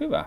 Hyvä 0.00 0.24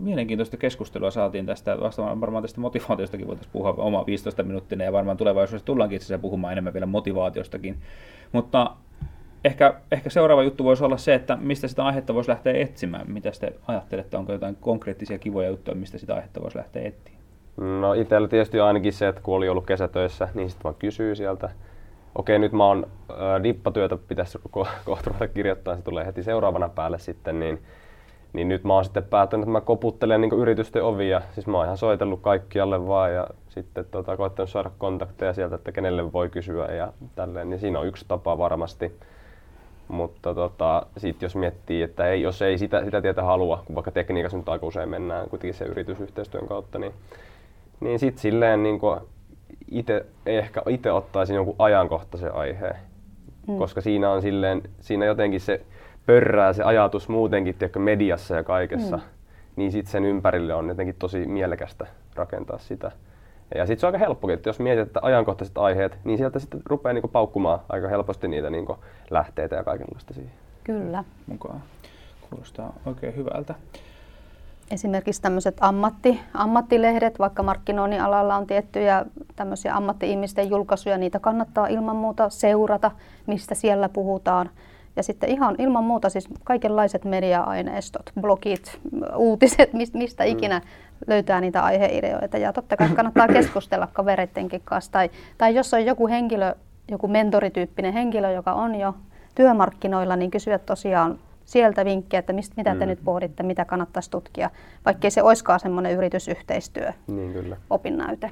mielenkiintoista 0.00 0.56
keskustelua 0.56 1.10
saatiin 1.10 1.46
tästä, 1.46 1.80
vasta 1.80 2.20
varmaan 2.20 2.42
tästä 2.42 2.60
motivaatiostakin 2.60 3.26
voitaisiin 3.26 3.52
puhua 3.52 3.74
oma 3.78 4.06
15 4.06 4.42
minuuttia 4.42 4.84
ja 4.84 4.92
varmaan 4.92 5.16
tulevaisuudessa 5.16 5.66
tullaankin 5.66 5.96
itse 5.96 6.18
puhumaan 6.18 6.52
enemmän 6.52 6.72
vielä 6.72 6.86
motivaatiostakin. 6.86 7.76
Mutta 8.32 8.70
ehkä, 9.44 9.74
ehkä 9.92 10.10
seuraava 10.10 10.42
juttu 10.42 10.64
voisi 10.64 10.84
olla 10.84 10.96
se, 10.96 11.14
että 11.14 11.38
mistä 11.40 11.68
sitä 11.68 11.84
aihetta 11.84 12.14
voisi 12.14 12.30
lähteä 12.30 12.52
etsimään. 12.52 13.10
Mitä 13.10 13.30
te 13.40 13.52
ajattelette, 13.68 14.16
onko 14.16 14.32
jotain 14.32 14.56
konkreettisia 14.60 15.18
kivoja 15.18 15.48
juttuja, 15.48 15.76
mistä 15.76 15.98
sitä 15.98 16.14
aihetta 16.14 16.42
voisi 16.42 16.58
lähteä 16.58 16.82
etsimään? 16.82 17.22
No 17.56 17.92
itsellä 17.92 18.28
tietysti 18.28 18.60
ainakin 18.60 18.92
se, 18.92 19.08
että 19.08 19.20
kun 19.20 19.36
oli 19.36 19.48
ollut 19.48 19.66
kesätöissä, 19.66 20.28
niin 20.34 20.50
sitten 20.50 20.64
vaan 20.64 20.74
kysyy 20.78 21.14
sieltä. 21.14 21.50
Okei, 22.14 22.38
nyt 22.38 22.52
mä 22.52 22.64
oon 22.64 22.86
äh, 23.10 23.42
dippatyötä 23.42 23.96
pitäisi 23.96 24.38
ko- 24.38 24.68
kohta 24.84 25.10
ruveta 25.10 25.28
kirjoittaa, 25.28 25.76
se 25.76 25.82
tulee 25.82 26.06
heti 26.06 26.22
seuraavana 26.22 26.68
päälle 26.68 26.98
sitten, 26.98 27.40
niin 27.40 27.58
niin 28.32 28.48
nyt 28.48 28.64
mä 28.64 28.74
oon 28.74 28.84
sitten 28.84 29.04
päättänyt, 29.04 29.42
että 29.42 29.52
mä 29.52 29.60
koputtelen 29.60 30.20
niin 30.20 30.32
yritysten 30.32 30.84
ovia. 30.84 31.22
Siis 31.32 31.46
mä 31.46 31.56
oon 31.56 31.66
ihan 31.66 31.78
soitellut 31.78 32.20
kaikkialle 32.20 32.86
vaan 32.86 33.14
ja 33.14 33.26
sitten 33.48 33.84
tota, 33.90 34.16
koettanut 34.16 34.50
saada 34.50 34.70
kontakteja 34.78 35.32
sieltä, 35.32 35.54
että 35.54 35.72
kenelle 35.72 36.12
voi 36.12 36.28
kysyä 36.28 36.66
ja 36.66 36.92
tälleen. 37.14 37.50
Niin 37.50 37.60
siinä 37.60 37.78
on 37.78 37.86
yksi 37.86 38.04
tapa 38.08 38.38
varmasti. 38.38 38.92
Mutta 39.88 40.34
tota, 40.34 40.86
sitten 40.96 41.26
jos 41.26 41.36
miettii, 41.36 41.82
että 41.82 42.08
ei, 42.08 42.22
jos 42.22 42.42
ei 42.42 42.58
sitä, 42.58 42.84
sitä 42.84 43.02
tietä 43.02 43.22
halua, 43.22 43.62
kun 43.66 43.74
vaikka 43.74 43.90
tekniikassa 43.90 44.36
nyt 44.38 44.48
aika 44.48 44.66
usein 44.66 44.88
mennään 44.88 45.28
kuitenkin 45.28 45.54
se 45.54 45.64
yritysyhteistyön 45.64 46.48
kautta, 46.48 46.78
niin, 46.78 46.92
niin 47.80 47.98
sitten 47.98 48.22
silleen 48.22 48.62
niin 48.62 48.80
itse, 49.70 50.06
ehkä 50.26 50.62
itse 50.68 50.92
ottaisin 50.92 51.36
jonkun 51.36 51.54
ajankohtaisen 51.58 52.34
aiheen. 52.34 52.76
Mm. 53.48 53.58
Koska 53.58 53.80
siinä 53.80 54.10
on 54.10 54.22
silleen, 54.22 54.62
siinä 54.80 55.04
jotenkin 55.04 55.40
se 55.40 55.60
pörrää 56.06 56.52
se 56.52 56.62
ajatus 56.62 57.08
muutenkin 57.08 57.54
tiedätkö, 57.54 57.78
mediassa 57.78 58.34
ja 58.34 58.44
kaikessa, 58.44 58.96
mm. 58.96 59.02
niin 59.56 59.72
sitten 59.72 59.92
sen 59.92 60.04
ympärille 60.04 60.54
on 60.54 60.68
jotenkin 60.68 60.96
tosi 60.98 61.26
mielekästä 61.26 61.86
rakentaa 62.14 62.58
sitä. 62.58 62.92
Ja 63.54 63.66
sitten 63.66 63.80
se 63.80 63.86
on 63.86 63.94
aika 63.94 64.06
helppokin, 64.06 64.34
että 64.34 64.48
jos 64.48 64.58
mietit 64.58 64.86
että 64.86 65.00
ajankohtaiset 65.02 65.58
aiheet, 65.58 65.98
niin 66.04 66.18
sieltä 66.18 66.38
sitten 66.38 66.60
rupeaa 66.64 66.92
niinku 66.92 67.08
paukkumaan 67.08 67.58
aika 67.68 67.88
helposti 67.88 68.28
niitä 68.28 68.50
niinku 68.50 68.78
lähteitä 69.10 69.56
ja 69.56 69.64
kaikenlaista 69.64 70.14
siihen. 70.14 70.32
Kyllä. 70.64 71.04
Mukaan. 71.26 71.62
Kuulostaa 72.30 72.72
oikein 72.86 73.16
hyvältä. 73.16 73.54
Esimerkiksi 74.70 75.22
tämmöiset 75.22 75.56
ammatti, 75.60 76.20
ammattilehdet, 76.34 77.18
vaikka 77.18 77.42
markkinoinnin 77.42 78.00
alalla 78.00 78.36
on 78.36 78.46
tiettyjä 78.46 79.04
tämmöisiä 79.36 79.76
ammatti-ihmisten 79.76 80.50
julkaisuja, 80.50 80.98
niitä 80.98 81.18
kannattaa 81.18 81.66
ilman 81.66 81.96
muuta 81.96 82.28
seurata, 82.28 82.90
mistä 83.26 83.54
siellä 83.54 83.88
puhutaan. 83.88 84.50
Ja 84.96 85.02
sitten 85.02 85.30
ihan 85.30 85.54
ilman 85.58 85.84
muuta 85.84 86.10
siis 86.10 86.28
kaikenlaiset 86.44 87.04
media-aineistot, 87.04 88.12
blogit, 88.20 88.78
uutiset, 89.16 89.72
mistä 89.72 90.24
mm. 90.24 90.30
ikinä 90.30 90.60
löytää 91.06 91.40
niitä 91.40 91.62
aiheideoita. 91.62 92.38
Ja 92.38 92.52
totta 92.52 92.76
kai 92.76 92.88
kannattaa 92.88 93.28
keskustella 93.28 93.88
kavereittenkin 93.92 94.60
kanssa. 94.64 94.92
Tai, 94.92 95.10
tai 95.38 95.54
jos 95.54 95.74
on 95.74 95.86
joku 95.86 96.08
henkilö, 96.08 96.54
joku 96.90 97.08
mentorityyppinen 97.08 97.92
henkilö, 97.92 98.30
joka 98.30 98.52
on 98.52 98.74
jo 98.74 98.94
työmarkkinoilla, 99.34 100.16
niin 100.16 100.30
kysyä 100.30 100.58
tosiaan 100.58 101.18
sieltä 101.44 101.84
vinkkejä, 101.84 102.18
että 102.18 102.32
mistä, 102.32 102.54
mitä 102.56 102.74
te 102.74 102.84
mm. 102.84 102.88
nyt 102.88 102.98
pohditte, 103.04 103.42
mitä 103.42 103.64
kannattaisi 103.64 104.10
tutkia, 104.10 104.50
vaikkei 104.84 105.10
se 105.10 105.22
olisikaan 105.22 105.60
semmoinen 105.60 105.92
yritysyhteistyö, 105.92 106.92
niin 107.06 107.32
kyllä. 107.32 107.56
opinnäyte. 107.70 108.30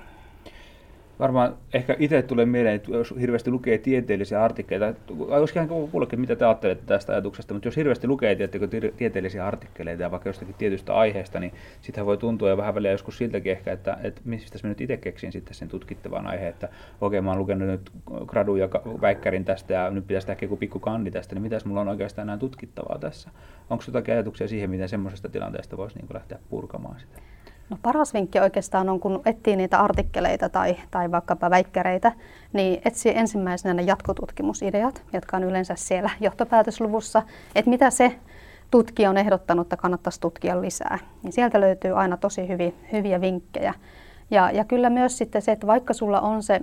Varmaan 1.18 1.56
ehkä 1.74 1.96
itse 1.98 2.22
tulee 2.22 2.46
mieleen, 2.46 2.74
että 2.74 2.90
jos 2.90 3.14
hirveästi 3.20 3.50
lukee 3.50 3.78
tieteellisiä 3.78 4.44
artikkeleita, 4.44 5.00
olisi 5.18 5.54
ihan 5.54 5.68
kuullekin, 5.68 6.20
mitä 6.20 6.36
te 6.36 6.44
ajattelette 6.44 6.84
tästä 6.86 7.12
ajatuksesta, 7.12 7.54
mutta 7.54 7.68
jos 7.68 7.76
hirveästi 7.76 8.06
lukee 8.06 8.34
tiettekö, 8.34 8.68
tieteellisiä 8.96 9.46
artikkeleita 9.46 10.02
ja 10.02 10.10
vaikka 10.10 10.28
jostakin 10.28 10.54
tietystä 10.54 10.94
aiheesta, 10.94 11.40
niin 11.40 11.52
sitä 11.80 12.06
voi 12.06 12.16
tuntua 12.16 12.48
jo 12.48 12.56
vähän 12.56 12.74
väliä 12.74 12.92
joskus 12.92 13.18
siltäkin 13.18 13.52
ehkä, 13.52 13.72
että, 13.72 13.98
että 14.02 14.20
mistä 14.24 14.58
mä 14.62 14.68
nyt 14.68 14.80
itse 14.80 14.96
keksin 14.96 15.32
sitten 15.32 15.54
sen 15.54 15.68
tutkittavan 15.68 16.26
aiheen, 16.26 16.48
että 16.48 16.68
okei, 17.00 17.20
mä 17.20 17.30
oon 17.30 17.38
lukenut 17.38 17.68
nyt 17.68 17.90
gradun 18.26 18.58
ja 18.58 18.68
väikkärin 19.00 19.44
tästä 19.44 19.74
ja 19.74 19.90
nyt 19.90 20.06
pitäisi 20.06 20.26
tehdä 20.26 20.38
joku 20.42 20.56
pikku 20.56 20.78
kandi 20.78 21.10
tästä, 21.10 21.34
niin 21.34 21.42
mitäs 21.42 21.64
mulla 21.64 21.80
on 21.80 21.88
oikeastaan 21.88 22.28
enää 22.28 22.38
tutkittavaa 22.38 22.98
tässä? 22.98 23.30
Onko 23.70 23.84
jotakin 23.86 24.14
ajatuksia 24.14 24.48
siihen, 24.48 24.70
miten 24.70 24.88
semmoisesta 24.88 25.28
tilanteesta 25.28 25.76
voisi 25.76 25.98
niin 25.98 26.08
lähteä 26.14 26.38
purkamaan 26.50 27.00
sitä? 27.00 27.33
No 27.70 27.76
paras 27.82 28.14
vinkki 28.14 28.40
oikeastaan 28.40 28.88
on, 28.88 29.00
kun 29.00 29.22
etsii 29.26 29.56
niitä 29.56 29.80
artikkeleita 29.80 30.48
tai, 30.48 30.76
tai 30.90 31.10
vaikkapa 31.10 31.50
väikkäreitä, 31.50 32.12
niin 32.52 32.80
etsii 32.84 33.12
ensimmäisenä 33.16 33.74
ne 33.74 33.82
jatkotutkimusideat, 33.82 35.02
jotka 35.12 35.36
on 35.36 35.44
yleensä 35.44 35.74
siellä 35.76 36.10
johtopäätösluvussa, 36.20 37.22
että 37.54 37.70
mitä 37.70 37.90
se 37.90 38.18
tutkija 38.70 39.10
on 39.10 39.16
ehdottanut, 39.16 39.64
että 39.64 39.76
kannattaisi 39.76 40.20
tutkia 40.20 40.60
lisää. 40.60 40.98
Niin 41.22 41.32
sieltä 41.32 41.60
löytyy 41.60 42.00
aina 42.00 42.16
tosi 42.16 42.48
hyviä, 42.48 42.72
hyviä 42.92 43.20
vinkkejä. 43.20 43.74
Ja, 44.30 44.50
ja 44.50 44.64
kyllä 44.64 44.90
myös 44.90 45.18
sitten 45.18 45.42
se, 45.42 45.52
että 45.52 45.66
vaikka 45.66 45.94
sulla 45.94 46.20
on 46.20 46.42
se 46.42 46.60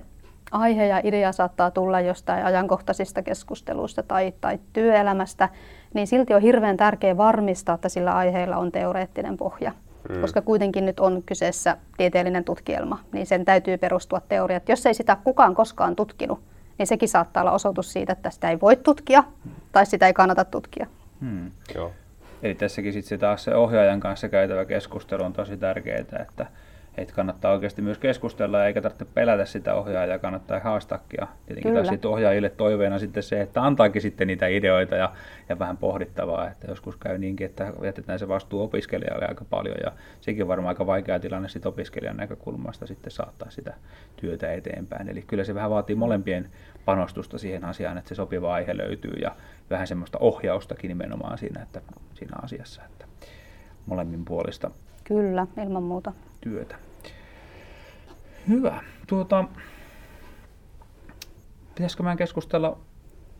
aihe 0.52 0.86
ja 0.86 1.02
idea 1.04 1.32
saattaa 1.32 1.72
tulla 1.72 2.02
jostain 2.02 2.46
ajankohtaisista 2.46 3.22
keskusteluista 3.22 4.04
tai, 4.04 4.34
tai 4.42 4.60
työelämästä, 4.74 5.50
niin 5.94 6.08
silti 6.08 6.34
on 6.34 6.42
hirveän 6.42 6.78
tärkeää 6.78 7.18
varmistaa, 7.18 7.76
että 7.76 7.90
sillä 7.90 8.16
aiheella 8.16 8.58
on 8.58 8.72
teoreettinen 8.72 9.38
pohja 9.38 9.72
mm. 10.16 10.22
koska 10.22 10.42
kuitenkin 10.42 10.86
nyt 10.86 11.00
on 11.00 11.24
kyseessä 11.26 11.78
tieteellinen 11.98 12.44
tutkielma, 12.44 13.00
niin 13.12 13.26
sen 13.26 13.46
täytyy 13.46 13.78
perustua 13.78 14.22
teoriat. 14.30 14.70
Jos 14.70 14.86
ei 14.86 14.94
sitä 14.94 15.18
kukaan 15.24 15.56
koskaan 15.56 15.96
tutkinut, 15.96 16.40
niin 16.78 16.88
sekin 16.88 17.10
saattaa 17.10 17.44
olla 17.44 17.52
osoitus 17.52 17.94
siitä, 17.94 18.14
että 18.14 18.30
sitä 18.30 18.50
ei 18.50 18.62
voi 18.62 18.76
tutkia 18.76 19.24
tai 19.72 19.86
sitä 19.86 20.08
ei 20.08 20.14
kannata 20.14 20.46
tutkia. 20.46 20.88
Hmm. 21.22 21.52
Joo. 21.76 21.92
Eli 22.44 22.56
tässäkin 22.56 22.94
sitten 22.94 23.20
taas 23.20 23.44
se 23.44 23.56
ohjaajan 23.56 24.00
kanssa 24.00 24.30
käytävä 24.30 24.66
keskustelu 24.66 25.24
on 25.24 25.34
tosi 25.34 25.58
tärkeää, 25.58 26.00
että 26.00 26.46
että 26.98 27.14
kannattaa 27.14 27.52
oikeasti 27.52 27.82
myös 27.82 27.98
keskustella 27.98 28.66
eikä 28.66 28.82
tarvitse 28.82 29.06
pelätä 29.06 29.46
sitä 29.46 29.76
ohjaajaa, 29.76 30.20
kannattaa 30.20 30.60
haastaakin. 30.60 31.18
Ja 31.22 31.28
tietenkin 31.46 31.74
taas 31.74 31.88
sitten 31.88 32.12
ohjaajille 32.12 32.50
toiveena 32.50 33.00
sitten 33.00 33.24
se, 33.24 33.42
että 33.42 33.64
antaakin 33.64 34.02
sitten 34.02 34.28
niitä 34.28 34.48
ideoita 34.48 34.96
ja, 34.96 35.12
ja 35.50 35.60
vähän 35.60 35.78
pohdittavaa, 35.78 36.48
että 36.48 36.68
joskus 36.68 36.98
käy 36.98 37.18
niinkin, 37.18 37.46
että 37.46 37.74
jätetään 37.84 38.20
se 38.20 38.28
vastuu 38.28 38.64
opiskelijalle 38.64 39.26
aika 39.26 39.46
paljon 39.50 39.76
ja 39.84 39.92
sekin 40.22 40.44
on 40.44 40.48
varmaan 40.48 40.72
aika 40.72 40.86
vaikea 40.86 41.20
tilanne 41.20 41.50
sitten 41.50 41.70
opiskelijan 41.70 42.18
näkökulmasta 42.18 42.88
sitten 42.88 43.12
saattaa 43.12 43.50
sitä 43.50 43.74
työtä 44.16 44.54
eteenpäin. 44.54 45.10
Eli 45.10 45.22
kyllä 45.22 45.44
se 45.44 45.56
vähän 45.56 45.72
vaatii 45.72 45.96
molempien 45.96 46.50
panostusta 46.86 47.38
siihen 47.38 47.66
asiaan, 47.66 47.98
että 47.98 48.10
se 48.10 48.16
sopiva 48.16 48.54
aihe 48.54 48.78
löytyy 48.78 49.14
ja 49.22 49.36
vähän 49.70 49.88
semmoista 49.88 50.18
ohjaustakin 50.22 50.88
nimenomaan 50.88 51.38
siinä, 51.38 51.62
että, 51.62 51.82
siinä 52.14 52.38
asiassa, 52.44 52.82
että 52.86 53.06
molemmin 53.86 54.26
puolista. 54.26 54.72
Kyllä, 55.04 55.48
ilman 55.64 55.84
muuta. 55.84 56.14
työtä. 56.42 56.76
Hyvä. 58.48 58.84
Tuota, 59.08 59.44
pitäisikö 61.76 62.04
mä 62.04 62.16
keskustella 62.16 62.78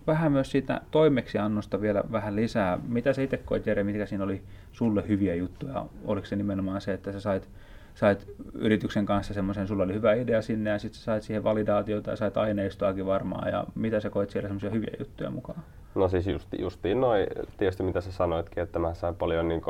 vähän 0.08 0.32
myös 0.32 0.52
siitä 0.52 0.82
toimeksiannosta 0.92 1.82
vielä 1.82 2.04
vähän 2.12 2.36
lisää. 2.36 2.80
Mitä 2.88 3.14
sä 3.14 3.22
itse 3.22 3.38
koit, 3.38 3.68
Jere, 3.68 3.84
mitkä 3.84 4.06
siinä 4.06 4.24
oli 4.24 4.42
sulle 4.72 5.08
hyviä 5.08 5.36
juttuja? 5.36 5.86
Oliko 6.06 6.28
se 6.28 6.36
nimenomaan 6.36 6.82
se, 6.82 6.94
että 6.94 7.12
sä 7.12 7.20
sait, 7.20 7.50
sait 7.96 8.28
yrityksen 8.54 9.06
kanssa 9.06 9.34
semmoisen, 9.34 9.68
sulla 9.68 9.84
oli 9.84 9.94
hyvä 9.94 10.14
idea 10.14 10.42
sinne 10.42 10.70
ja 10.70 10.80
sitten 10.80 11.00
sä 11.00 11.06
sait 11.06 11.24
siihen 11.24 11.44
validaatiota 11.44 12.10
ja 12.12 12.16
sait 12.16 12.38
aineistoakin 12.38 13.06
varmaan. 13.06 13.52
Ja 13.52 13.64
mitä 13.76 14.00
sä 14.00 14.10
koit 14.10 14.30
siellä 14.30 14.48
semmoisia 14.48 14.70
hyviä 14.70 14.94
juttuja 15.00 15.30
mukaan? 15.32 15.60
No 15.96 16.10
siis 16.10 16.28
just, 16.28 16.48
justiin 16.60 17.02
noin, 17.02 17.28
tietysti 17.58 17.84
mitä 17.84 18.02
sä 18.02 18.12
sanoitkin, 18.12 18.64
että 18.64 18.80
mä 18.80 18.94
sain 18.94 19.16
paljon 19.16 19.48
niin 19.48 19.62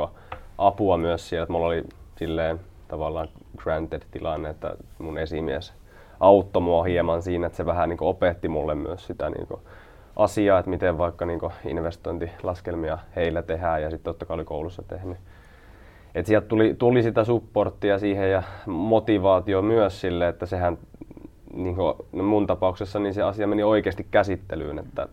apua 0.66 0.96
myös 0.96 1.28
siellä, 1.28 1.42
että 1.42 1.52
mulla 1.52 1.66
oli 1.66 1.84
silleen 2.16 2.60
tavallaan 2.88 3.28
granted 3.56 4.02
tilanne, 4.10 4.50
että 4.50 4.76
mun 4.98 5.18
esimies 5.18 5.72
auttoi 6.20 6.62
mua 6.62 6.82
hieman 6.82 7.22
siinä, 7.22 7.46
että 7.46 7.56
se 7.56 7.66
vähän 7.66 7.88
niin 7.88 7.98
opetti 8.00 8.48
mulle 8.48 8.74
myös 8.74 9.06
sitä 9.06 9.30
niin 9.30 9.48
asiaa, 10.16 10.58
että 10.58 10.70
miten 10.70 10.98
vaikka 10.98 11.26
niin 11.26 11.40
investointilaskelmia 11.64 12.98
heillä 13.16 13.42
tehdään 13.42 13.82
ja 13.82 13.90
sitten 13.90 14.04
totta 14.04 14.26
kai 14.26 14.34
oli 14.34 14.44
koulussa 14.44 14.82
tehnyt. 14.82 15.18
Et 16.14 16.26
sieltä 16.26 16.46
tuli, 16.46 16.74
tuli 16.74 17.02
sitä 17.02 17.24
supporttia 17.24 17.98
siihen 17.98 18.30
ja 18.30 18.42
motivaatio 18.66 19.62
myös 19.62 20.00
sille, 20.00 20.28
että 20.28 20.46
sehän 20.46 20.78
niin 21.54 21.76
kuin, 21.76 21.94
no 22.12 22.22
mun 22.22 22.46
tapauksessa 22.46 22.98
niin 22.98 23.14
se 23.14 23.22
asia 23.22 23.46
meni 23.46 23.62
oikeasti 23.62 24.06
käsittelyyn, 24.10 24.78
että 24.78 25.08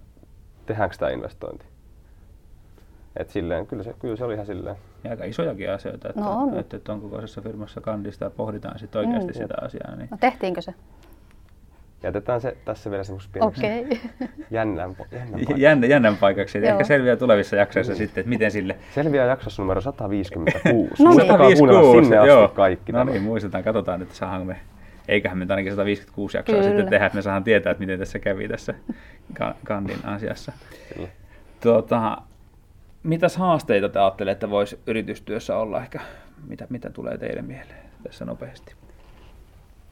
tehdäänkö 0.66 0.96
tämä 1.00 1.12
investointi. 1.12 1.66
Et 3.18 3.30
silleen, 3.30 3.68
kyllä, 3.68 3.84
se, 3.84 3.96
kyllä 4.00 4.16
se 4.16 4.24
oli 4.24 4.34
ihan 4.34 4.46
silleen. 4.46 4.76
Ja 5.04 5.12
aika 5.12 5.24
isojakin 5.24 5.72
asioita, 5.72 6.10
että, 6.10 6.22
no 6.22 6.32
on. 6.32 6.58
että, 6.58 6.78
että 6.78 6.94
on 6.94 7.02
kokoisessa 7.02 7.42
firmassa 7.42 7.82
kandista 7.82 8.24
ja 8.26 8.30
pohditaan 8.30 8.80
sitten 8.80 9.00
oikeasti 9.00 9.32
mm. 9.32 9.38
sitä 9.38 9.54
asiaa. 9.62 9.96
Niin. 9.96 10.08
No 10.12 10.18
tehtiinkö 10.20 10.62
se? 10.62 10.74
Jätetään 12.04 12.42
se 12.42 12.58
tässä 12.66 12.92
vielä 12.92 13.04
semmoisessa 13.04 13.34
pienessä 13.34 13.68
okay. 13.68 14.30
jännän, 14.52 14.96
jännän, 15.12 15.32
paikaksi. 15.32 15.62
jännän, 15.62 15.90
jännän 15.90 16.18
paikaksi. 16.18 16.58
Ehkä 16.58 16.84
selviää 16.84 17.16
tulevissa 17.16 17.56
jaksoissa 17.56 17.96
sitten, 17.96 18.22
että 18.22 18.30
miten 18.30 18.52
sille... 18.52 18.76
Selviää 18.96 19.26
jaksossa 19.26 19.62
numero 19.62 19.82
156. 19.82 21.04
no, 21.04 21.14
156, 21.14 22.06
sinne 22.06 22.28
joo. 22.28 22.48
kaikki. 22.48 22.92
No 22.92 23.04
niin, 23.04 23.22
muistetaan, 23.22 23.64
katsotaan, 23.64 24.02
että 24.02 24.16
saadaan 24.16 24.48
me 24.48 24.56
eiköhän 25.08 25.38
me 25.38 25.46
ainakin 25.50 25.72
156 25.72 26.38
jaksoa 26.38 26.56
Kyllä. 26.56 26.68
sitten 26.68 26.90
tehdä, 26.90 27.06
että 27.06 27.16
me 27.16 27.22
saadaan 27.22 27.44
tietää, 27.44 27.72
että 27.72 27.80
miten 27.80 28.00
tässä 28.00 28.20
kävi 28.20 28.48
tässä 28.48 28.74
Kandin 29.64 30.06
asiassa. 30.06 30.52
Kyllä. 30.94 31.08
Tuota, 31.62 32.18
mitäs 33.04 33.38
haasteita 33.38 33.90
te 33.90 34.00
ajattelette, 34.00 34.32
että 34.32 34.50
voisi 34.50 34.80
yritystyössä 34.88 35.58
olla 35.58 35.82
ehkä? 35.82 36.00
Mitä, 36.48 36.68
mitä 36.70 36.90
tulee 36.90 37.18
teille 37.18 37.42
mieleen 37.42 37.90
tässä 38.04 38.26
nopeasti? 38.26 38.74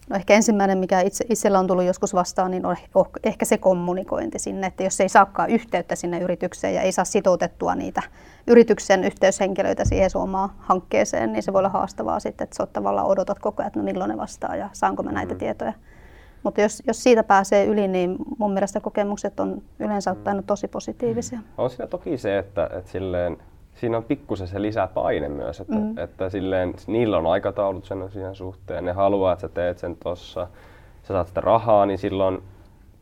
No 0.10 0.16
ehkä 0.16 0.34
ensimmäinen, 0.34 0.78
mikä 0.78 1.02
itse, 1.02 1.26
itsellä 1.30 1.60
on 1.60 1.68
tullut 1.68 1.86
joskus 1.86 2.14
vastaan, 2.14 2.52
niin 2.52 2.66
on 2.66 2.76
ehkä 3.24 3.46
se 3.46 3.58
kommunikointi 3.58 4.40
sinne, 4.40 4.68
että 4.68 4.84
jos 4.84 5.02
ei 5.02 5.10
saakaan 5.10 5.50
yhteyttä 5.50 5.96
sinne 5.96 6.20
yritykseen 6.20 6.76
ja 6.76 6.82
ei 6.82 6.92
saa 6.92 7.06
sitoutettua 7.06 7.76
niitä 7.76 8.02
yrityksen 8.48 9.04
yhteyshenkilöitä 9.04 9.86
siihen 9.86 10.10
omaan 10.16 10.50
hankkeeseen, 10.58 11.34
niin 11.34 11.44
se 11.44 11.54
voi 11.54 11.60
olla 11.60 11.70
haastavaa 11.70 12.20
sitten, 12.20 12.46
että 12.46 12.56
sä 12.56 12.66
tavallaan 12.66 13.08
odotat 13.08 13.40
koko 13.40 13.62
ajan, 13.62 13.68
että 13.68 13.80
no 13.80 13.84
milloin 13.84 14.10
ne 14.10 14.18
vastaa 14.18 14.56
ja 14.56 14.70
saanko 14.74 15.04
mä 15.04 15.12
näitä 15.12 15.34
mm. 15.34 15.38
tietoja. 15.38 15.74
Mutta 16.48 16.62
jos, 16.62 16.84
jos 16.88 17.04
siitä 17.04 17.24
pääsee 17.24 17.66
yli, 17.66 17.88
niin 17.88 18.16
mun 18.38 18.54
mielestä 18.54 18.80
kokemukset 18.80 19.40
on 19.40 19.62
yleensä 19.80 20.12
ottaen 20.12 20.44
tosi 20.44 20.68
positiivisia. 20.68 21.40
Mm. 21.40 21.46
On 21.58 21.70
siinä 21.70 21.88
toki 21.88 22.18
se, 22.18 22.38
että, 22.38 22.70
että 22.74 22.92
silleen, 22.92 23.38
siinä 23.76 23.98
on 23.98 24.04
pikkusen 24.04 24.48
se 24.48 24.62
lisää 24.62 24.88
paine 24.88 25.30
myös, 25.30 25.60
että, 25.60 25.76
mm. 25.76 25.98
että 25.98 26.30
silleen, 26.30 26.74
niillä 26.88 27.18
on 27.18 27.28
aikataulut 27.28 27.86
sen 27.86 28.02
asian 28.02 28.36
suhteen, 28.36 28.86
ne 28.86 28.92
haluaa, 28.92 29.34
että 29.34 29.42
sä 29.42 29.50
teet 29.50 29.78
sen 29.78 29.96
tossa, 29.96 30.48
sä 31.04 31.08
saat 31.08 31.28
sitä 31.28 31.42
rahaa, 31.42 31.86
niin 31.86 31.98
silloin 31.98 32.44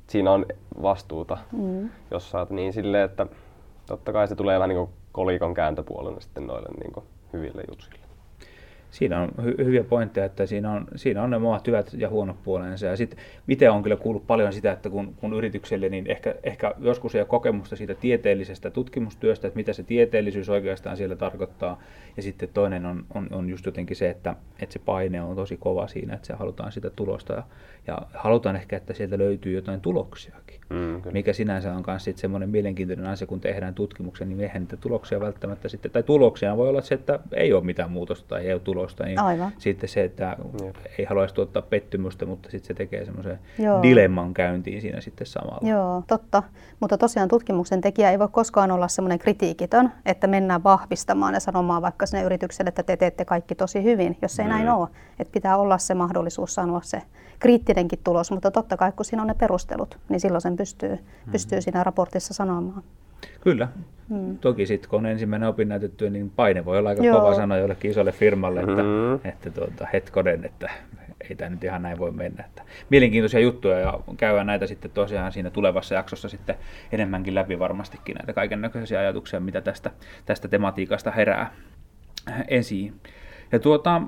siinä 0.08 0.32
on 0.32 0.46
vastuuta, 0.82 1.38
mm. 1.52 1.90
jos 2.12 2.30
saat 2.30 2.50
niin 2.50 2.74
silleen, 2.74 3.06
että 3.06 3.28
totta 3.86 4.14
kai 4.14 4.28
se 4.28 4.36
tulee 4.36 4.60
vähän 4.60 4.70
niin 4.70 4.80
kuin 4.80 4.90
kolikon 5.12 5.54
kääntöpuolena 5.54 6.20
sitten 6.20 6.48
noille 6.48 6.70
niin 6.80 6.94
kuin 6.94 7.06
hyville 7.34 7.64
jutsille 7.70 8.05
siinä 8.96 9.22
on 9.22 9.30
hy- 9.30 9.64
hyviä 9.64 9.84
pointteja, 9.84 10.26
että 10.26 10.46
siinä 10.46 10.72
on, 10.72 10.88
siinä 10.96 11.24
on 11.24 11.30
ne 11.30 11.36
omat 11.36 11.68
hyvät 11.68 11.94
ja 11.98 12.10
huonot 12.10 12.44
puolensa. 12.44 12.86
Ja 12.86 12.98
sitten 12.98 13.20
itse 13.48 13.70
on 13.70 13.84
kyllä 13.84 13.96
kuullut 13.96 14.28
paljon 14.28 14.54
sitä, 14.54 14.72
että 14.72 14.90
kun, 14.90 15.14
kun 15.16 15.34
yritykselle, 15.34 15.90
niin 15.90 16.08
ehkä, 16.08 16.36
ehkä 16.44 16.74
joskus 16.80 17.16
ei 17.16 17.22
ole 17.22 17.28
kokemusta 17.28 17.76
siitä 17.76 17.96
tieteellisestä 17.96 18.70
tutkimustyöstä, 18.70 19.48
että 19.48 19.58
mitä 19.58 19.74
se 19.74 19.84
tieteellisyys 19.84 20.50
oikeastaan 20.50 20.98
siellä 20.98 21.16
tarkoittaa. 21.16 21.82
Ja 22.18 22.24
sitten 22.24 22.50
toinen 22.54 22.86
on, 22.86 23.06
on, 23.16 23.28
on 23.32 23.50
just 23.50 23.66
jotenkin 23.66 23.96
se, 23.96 24.10
että, 24.10 24.36
että 24.60 24.74
se 24.74 24.80
paine 24.80 25.22
on 25.22 25.36
tosi 25.36 25.58
kova 25.58 25.88
siinä, 25.88 26.14
että 26.14 26.28
se 26.28 26.34
halutaan 26.34 26.72
sitä 26.72 26.90
tulosta 26.90 27.34
ja, 27.34 27.44
ja 27.88 27.98
halutaan 28.14 28.56
ehkä, 28.56 28.78
että 28.78 28.94
sieltä 28.94 29.18
löytyy 29.18 29.56
jotain 29.56 29.82
tuloksiakin. 29.82 30.62
Mm, 30.70 31.02
mikä 31.12 31.34
sinänsä 31.34 31.74
on 31.74 31.84
myös 31.88 32.10
semmoinen 32.16 32.50
mielenkiintoinen 32.50 33.06
asia, 33.06 33.28
kun 33.28 33.40
tehdään 33.40 33.74
tutkimuksen, 33.74 34.30
niin 34.30 34.42
eihän 34.42 34.62
niitä 34.62 34.78
tuloksia 34.78 35.20
välttämättä 35.20 35.70
sitten, 35.70 35.92
tai 35.92 36.04
tuloksia 36.04 36.58
voi 36.58 36.70
olla 36.70 36.82
se, 36.82 36.96
että 36.96 37.20
ei 37.34 37.54
ole 37.54 37.64
mitään 37.64 37.92
muutosta 37.92 38.28
tai 38.28 38.48
ei 38.48 38.54
ole 38.54 38.62
tulosta, 38.62 38.85
niin 39.06 39.20
Aivan. 39.20 39.52
sitten 39.58 39.90
se, 39.90 40.04
että 40.04 40.38
Jep. 40.64 40.76
ei 40.98 41.06
haluaisi 41.06 41.36
tuottaa 41.36 41.62
pettymystä, 41.62 42.26
mutta 42.26 42.50
sitten 42.52 42.68
se 42.68 42.74
tekee 42.74 43.06
semmoisen 43.06 43.40
dilemman 43.82 44.34
käyntiin 44.34 44.82
siinä 44.82 45.02
sitten 45.02 45.28
samalla. 45.28 45.70
Joo, 45.70 46.04
totta. 46.08 46.44
Mutta 46.80 46.98
tosiaan 46.98 47.30
tutkimuksen 47.30 47.82
tekijä 47.82 48.12
ei 48.12 48.20
voi 48.20 48.28
koskaan 48.32 48.72
olla 48.72 48.88
semmoinen 48.88 49.20
kritiikitön, 49.20 49.92
että 50.06 50.28
mennään 50.28 50.64
vahvistamaan 50.64 51.34
ja 51.34 51.40
sanomaan 51.40 51.82
vaikka 51.82 52.06
sinne 52.06 52.24
yritykselle, 52.24 52.70
että 52.70 52.84
te 52.84 52.98
teette 52.98 53.26
kaikki 53.26 53.56
tosi 53.56 53.84
hyvin, 53.84 54.18
jos 54.22 54.40
ei 54.40 54.46
mm. 54.46 54.50
näin 54.52 54.70
ole. 54.70 54.88
Että 55.20 55.32
pitää 55.32 55.58
olla 55.58 55.78
se 55.78 55.94
mahdollisuus 55.94 56.56
sanoa 56.56 56.82
se 56.82 57.02
kriittinenkin 57.40 58.00
tulos, 58.04 58.32
mutta 58.32 58.52
totta 58.52 58.78
kai 58.78 58.92
kun 58.92 59.06
siinä 59.06 59.22
on 59.22 59.28
ne 59.28 59.34
perustelut, 59.34 60.00
niin 60.10 60.20
silloin 60.20 60.42
sen 60.42 60.56
pystyy, 60.56 60.96
mm. 60.96 61.32
pystyy 61.32 61.62
siinä 61.62 61.84
raportissa 61.84 62.34
sanomaan. 62.34 62.84
Kyllä. 63.42 63.68
Mm. 64.10 64.38
Toki 64.38 64.66
sitten 64.66 64.90
kun 64.90 65.00
on 65.00 65.06
ensimmäinen 65.06 65.50
opinnäytetyö, 65.50 66.10
niin 66.10 66.30
paine 66.30 66.66
voi 66.66 66.78
olla 66.78 66.90
aika 66.90 67.04
Joo. 67.04 67.20
kova 67.20 67.36
sana 67.36 67.58
jollekin 67.58 67.92
isolle 67.92 68.12
firmalle, 68.12 68.60
että, 68.60 68.84
mm. 68.84 69.30
että 69.30 69.52
tuota, 69.52 69.88
hetkoden, 69.94 70.46
että 70.46 70.70
ei 71.30 71.36
tämä 71.36 71.50
nyt 71.50 71.64
ihan 71.64 71.82
näin 71.82 72.00
voi 72.00 72.12
mennä. 72.12 72.44
Että 72.46 72.62
mielenkiintoisia 72.90 73.40
juttuja 73.40 73.80
ja 73.80 74.00
käydään 74.18 74.48
näitä 74.48 74.68
sitten 74.68 74.92
tosiaan 74.92 75.32
siinä 75.32 75.50
tulevassa 75.50 75.96
jaksossa 75.96 76.30
sitten 76.30 76.56
enemmänkin 76.92 77.36
läpi 77.36 77.60
varmastikin 77.60 78.16
näitä 78.16 78.34
kaiken 78.34 78.62
näköisiä 78.62 79.00
ajatuksia, 79.00 79.40
mitä 79.40 79.62
tästä, 79.62 79.92
tästä 80.26 80.48
tematiikasta 80.48 81.12
herää 81.12 81.54
esiin. 82.48 82.94
Ja 83.52 83.60
tuota, 83.60 84.02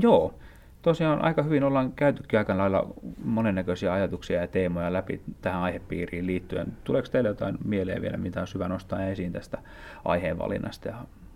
joo, 0.00 0.34
tosiaan 0.82 1.24
aika 1.24 1.42
hyvin 1.42 1.64
ollaan 1.64 1.92
käytykin 1.92 2.38
aika 2.38 2.58
lailla 2.58 2.86
monennäköisiä 3.24 3.92
ajatuksia 3.92 4.40
ja 4.40 4.46
teemoja 4.48 4.92
läpi 4.92 5.20
tähän 5.40 5.62
aihepiiriin 5.62 6.26
liittyen. 6.26 6.72
Tuleeko 6.84 7.08
teille 7.08 7.28
jotain 7.28 7.58
mieleen 7.64 8.02
vielä, 8.02 8.16
mitä 8.16 8.40
on 8.40 8.46
hyvä 8.54 8.68
nostaa 8.68 9.04
esiin 9.04 9.32
tästä 9.32 9.58
aiheen 10.04 10.38
valinnasta? 10.38 10.88
Ja, 10.88 10.94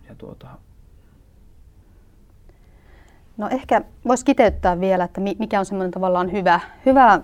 ja 0.09 0.15
tuota... 0.15 0.47
No 3.37 3.49
ehkä 3.49 3.81
voisi 4.07 4.25
kiteyttää 4.25 4.79
vielä, 4.79 5.03
että 5.03 5.21
mikä 5.21 5.59
on 5.59 5.65
semmoinen 5.65 5.91
tavallaan 5.91 6.31
hyvä, 6.31 6.59
hyvä 6.85 7.19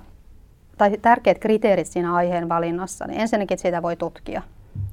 tai 0.78 0.98
tärkeät 1.02 1.40
kriteerit 1.40 1.88
siinä 1.88 2.16
aiheen 2.16 2.50
valinnassa. 2.50 3.08
Niin 3.08 3.22
ensinnäkin, 3.22 3.56
että 3.56 3.62
sitä 3.62 3.82
voi 3.82 3.96
tutkia, 3.96 4.42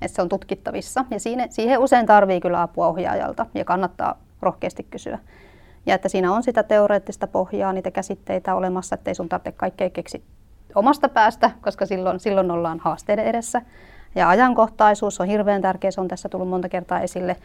että 0.03 0.17
se 0.17 0.23
on 0.23 0.29
tutkittavissa. 0.29 1.05
Ja 1.11 1.21
siihen, 1.21 1.53
siihen 1.53 1.79
usein 1.79 2.07
tarvii 2.07 2.41
kyllä 2.41 2.63
apua 2.63 2.87
ohjaajalta 2.87 3.47
ja 3.55 3.65
kannattaa 3.65 4.19
rohkeasti 4.43 4.87
kysyä. 4.91 5.19
Ja 5.89 5.95
että 5.95 6.09
siinä 6.09 6.33
on 6.33 6.43
sitä 6.43 6.63
teoreettista 6.63 7.27
pohjaa, 7.27 7.73
niitä 7.73 7.91
käsitteitä 7.91 8.55
olemassa, 8.55 8.95
ettei 8.95 9.15
sun 9.15 9.29
tarvitse 9.29 9.53
kaikkea 9.53 9.91
keksi 9.91 10.25
omasta 10.75 11.09
päästä, 11.09 11.51
koska 11.61 11.87
silloin, 11.87 12.21
silloin 12.21 12.51
ollaan 12.51 12.79
haasteiden 12.79 13.25
edessä. 13.25 13.63
Ja 14.15 14.29
ajankohtaisuus 14.29 15.21
on 15.21 15.27
hirveän 15.27 15.63
tärkeä, 15.63 15.91
se 15.91 16.01
on 16.01 16.09
tässä 16.09 16.29
tullut 16.29 16.49
monta 16.49 16.69
kertaa 16.69 17.01
esille. 17.01 17.37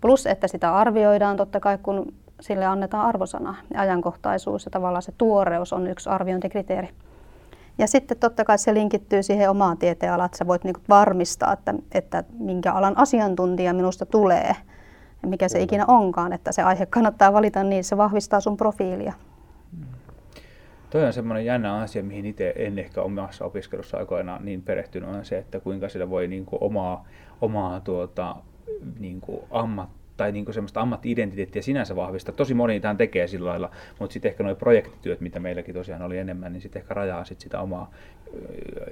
Plus, 0.00 0.26
että 0.26 0.48
sitä 0.48 0.76
arvioidaan 0.76 1.36
totta 1.36 1.60
kai, 1.60 1.78
kun 1.82 2.12
sille 2.40 2.66
annetaan 2.66 3.06
arvosana. 3.06 3.54
Ajankohtaisuus 3.74 4.64
ja 4.64 4.70
tavallaan 4.70 5.02
se 5.02 5.12
tuoreus 5.18 5.72
on 5.72 5.86
yksi 5.86 6.10
arviointikriteeri. 6.10 6.88
Ja 7.78 7.86
sitten 7.86 8.18
totta 8.18 8.44
kai 8.44 8.58
se 8.58 8.74
linkittyy 8.74 9.22
siihen 9.22 9.50
omaan 9.50 9.78
tieteenalaan, 9.78 10.26
että 10.26 10.38
sä 10.38 10.46
voit 10.46 10.64
niinku 10.64 10.80
varmistaa, 10.88 11.52
että, 11.52 11.74
että 11.92 12.24
minkä 12.38 12.72
alan 12.72 12.98
asiantuntija 12.98 13.74
minusta 13.74 14.06
tulee– 14.06 14.56
mikä 15.26 15.48
se 15.48 15.60
ikinä 15.62 15.84
onkaan, 15.88 16.32
että 16.32 16.52
se 16.52 16.62
aihe 16.62 16.86
kannattaa 16.86 17.32
valita, 17.32 17.62
niin 17.62 17.84
se 17.84 17.96
vahvistaa 17.96 18.40
sun 18.40 18.56
profiilia. 18.56 19.12
Mm. 19.78 19.84
Toi 20.90 21.04
on 21.04 21.12
semmoinen 21.12 21.44
jännä 21.44 21.76
asia, 21.76 22.02
mihin 22.02 22.26
itse 22.26 22.52
en 22.56 22.78
ehkä 22.78 23.02
omassa 23.02 23.44
opiskelussa 23.44 23.96
aikoinaan 23.96 24.44
niin 24.44 24.62
perehtynyt, 24.62 25.08
on 25.08 25.24
se, 25.24 25.38
että 25.38 25.60
kuinka 25.60 25.88
sillä 25.88 26.10
voi 26.10 26.28
niin 26.28 26.46
kuin 26.46 26.62
omaa, 26.62 27.04
omaa 27.40 27.80
tuota, 27.80 28.36
niin 28.98 29.20
kuin 29.20 29.40
ammat, 29.50 29.88
tai 30.20 30.32
niin 30.32 30.54
semmoista 30.54 30.80
ammatti-identiteettiä 30.80 31.62
sinänsä 31.62 31.96
vahvistaa. 31.96 32.34
Tosi 32.34 32.54
moni 32.54 32.80
tähän 32.80 32.96
tekee 32.96 33.26
sillä 33.26 33.50
lailla, 33.50 33.70
mutta 33.98 34.12
sitten 34.12 34.28
ehkä 34.28 34.42
nuo 34.42 34.54
projektityöt, 34.54 35.20
mitä 35.20 35.40
meilläkin 35.40 35.74
tosiaan 35.74 36.02
oli 36.02 36.18
enemmän, 36.18 36.52
niin 36.52 36.60
sitten 36.60 36.82
ehkä 36.82 36.94
rajaa 36.94 37.24
sit 37.24 37.40
sitä 37.40 37.60
omaa 37.60 37.90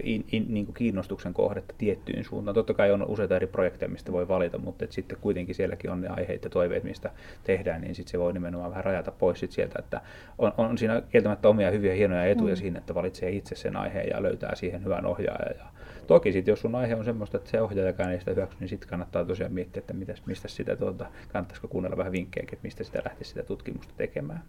in, 0.02 0.24
in, 0.32 0.46
niin 0.48 0.66
kuin 0.66 0.74
kiinnostuksen 0.74 1.34
kohdetta 1.34 1.74
tiettyyn 1.78 2.24
suuntaan. 2.24 2.54
Totta 2.54 2.74
kai 2.74 2.92
on 2.92 3.06
useita 3.08 3.36
eri 3.36 3.46
projekteja, 3.46 3.88
mistä 3.88 4.12
voi 4.12 4.28
valita, 4.28 4.58
mutta 4.58 4.84
et 4.84 4.92
sitten 4.92 5.18
kuitenkin 5.20 5.54
sielläkin 5.54 5.90
on 5.90 6.00
ne 6.00 6.08
aiheet 6.08 6.44
ja 6.44 6.50
toiveet, 6.50 6.84
mistä 6.84 7.10
tehdään, 7.44 7.80
niin 7.80 7.94
sitten 7.94 8.10
se 8.10 8.18
voi 8.18 8.32
nimenomaan 8.32 8.70
vähän 8.70 8.84
rajata 8.84 9.10
pois 9.10 9.40
sit 9.40 9.52
sieltä, 9.52 9.78
että 9.78 10.00
on, 10.38 10.52
on 10.56 10.78
siinä 10.78 11.02
kieltämättä 11.08 11.48
omia 11.48 11.70
hyviä 11.70 11.94
hienoja 11.94 12.24
etuja 12.24 12.54
mm. 12.54 12.58
siinä, 12.58 12.78
että 12.78 12.94
valitsee 12.94 13.30
itse 13.30 13.54
sen 13.54 13.76
aiheen 13.76 14.08
ja 14.10 14.22
löytää 14.22 14.54
siihen 14.54 14.84
hyvän 14.84 15.06
ohjaajan. 15.06 15.56
Ja 15.58 15.66
toki 16.09 16.33
sitten, 16.33 16.53
jos 16.53 16.61
sun 16.61 16.75
aihe 16.75 16.94
on 16.94 17.05
semmoista, 17.05 17.37
että 17.37 17.51
se 17.51 17.61
ohjaajakaan 17.61 18.12
ei 18.12 18.18
sitä 18.18 18.31
hyväksy, 18.31 18.57
niin 18.61 18.68
sitten 18.68 18.88
kannattaa 18.88 19.25
tosiaan 19.25 19.53
miettiä, 19.53 19.81
että 19.81 19.94
mitäs, 19.94 20.23
mistä 20.27 20.49
sitä 20.49 20.77
tuota, 20.77 21.07
kannattaisiko 21.33 21.68
kuunnella 21.68 21.97
vähän 21.97 22.12
vinkkejä, 22.12 22.42
että 22.53 22.62
mistä 22.62 22.85
sitä 22.85 23.03
lähtisi 23.05 23.29
sitä 23.29 23.42
tutkimusta 23.42 23.94
tekemään. 23.97 24.42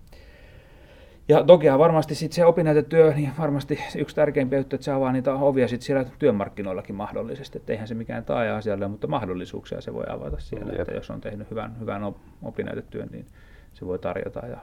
Ja 1.27 1.43
tokihan 1.43 1.79
varmasti 1.79 2.15
sit 2.15 2.31
se 2.31 2.45
opinnäytetyö, 2.45 3.13
niin 3.13 3.31
varmasti 3.39 3.79
yksi 3.97 4.15
tärkeimpiä 4.15 4.59
juttu, 4.59 4.75
että 4.75 4.85
se 4.85 4.91
avaa 4.91 5.11
niitä 5.11 5.33
ovia 5.33 5.67
sit 5.67 5.81
siellä 5.81 6.05
työmarkkinoillakin 6.19 6.95
mahdollisesti. 6.95 7.57
Että 7.57 7.73
eihän 7.73 7.87
se 7.87 7.95
mikään 7.95 8.25
taaja 8.25 8.57
asialle, 8.57 8.87
mutta 8.87 9.07
mahdollisuuksia 9.07 9.81
se 9.81 9.93
voi 9.93 10.03
avata 10.09 10.39
siellä. 10.39 10.73
Että 10.79 10.93
jos 10.93 11.09
on 11.09 11.21
tehnyt 11.21 11.51
hyvän, 11.51 11.79
hyvän 11.79 12.01
opinnäytetyön, 12.43 13.09
niin 13.11 13.25
se 13.73 13.85
voi 13.85 13.99
tarjota. 13.99 14.45
Ja 14.45 14.57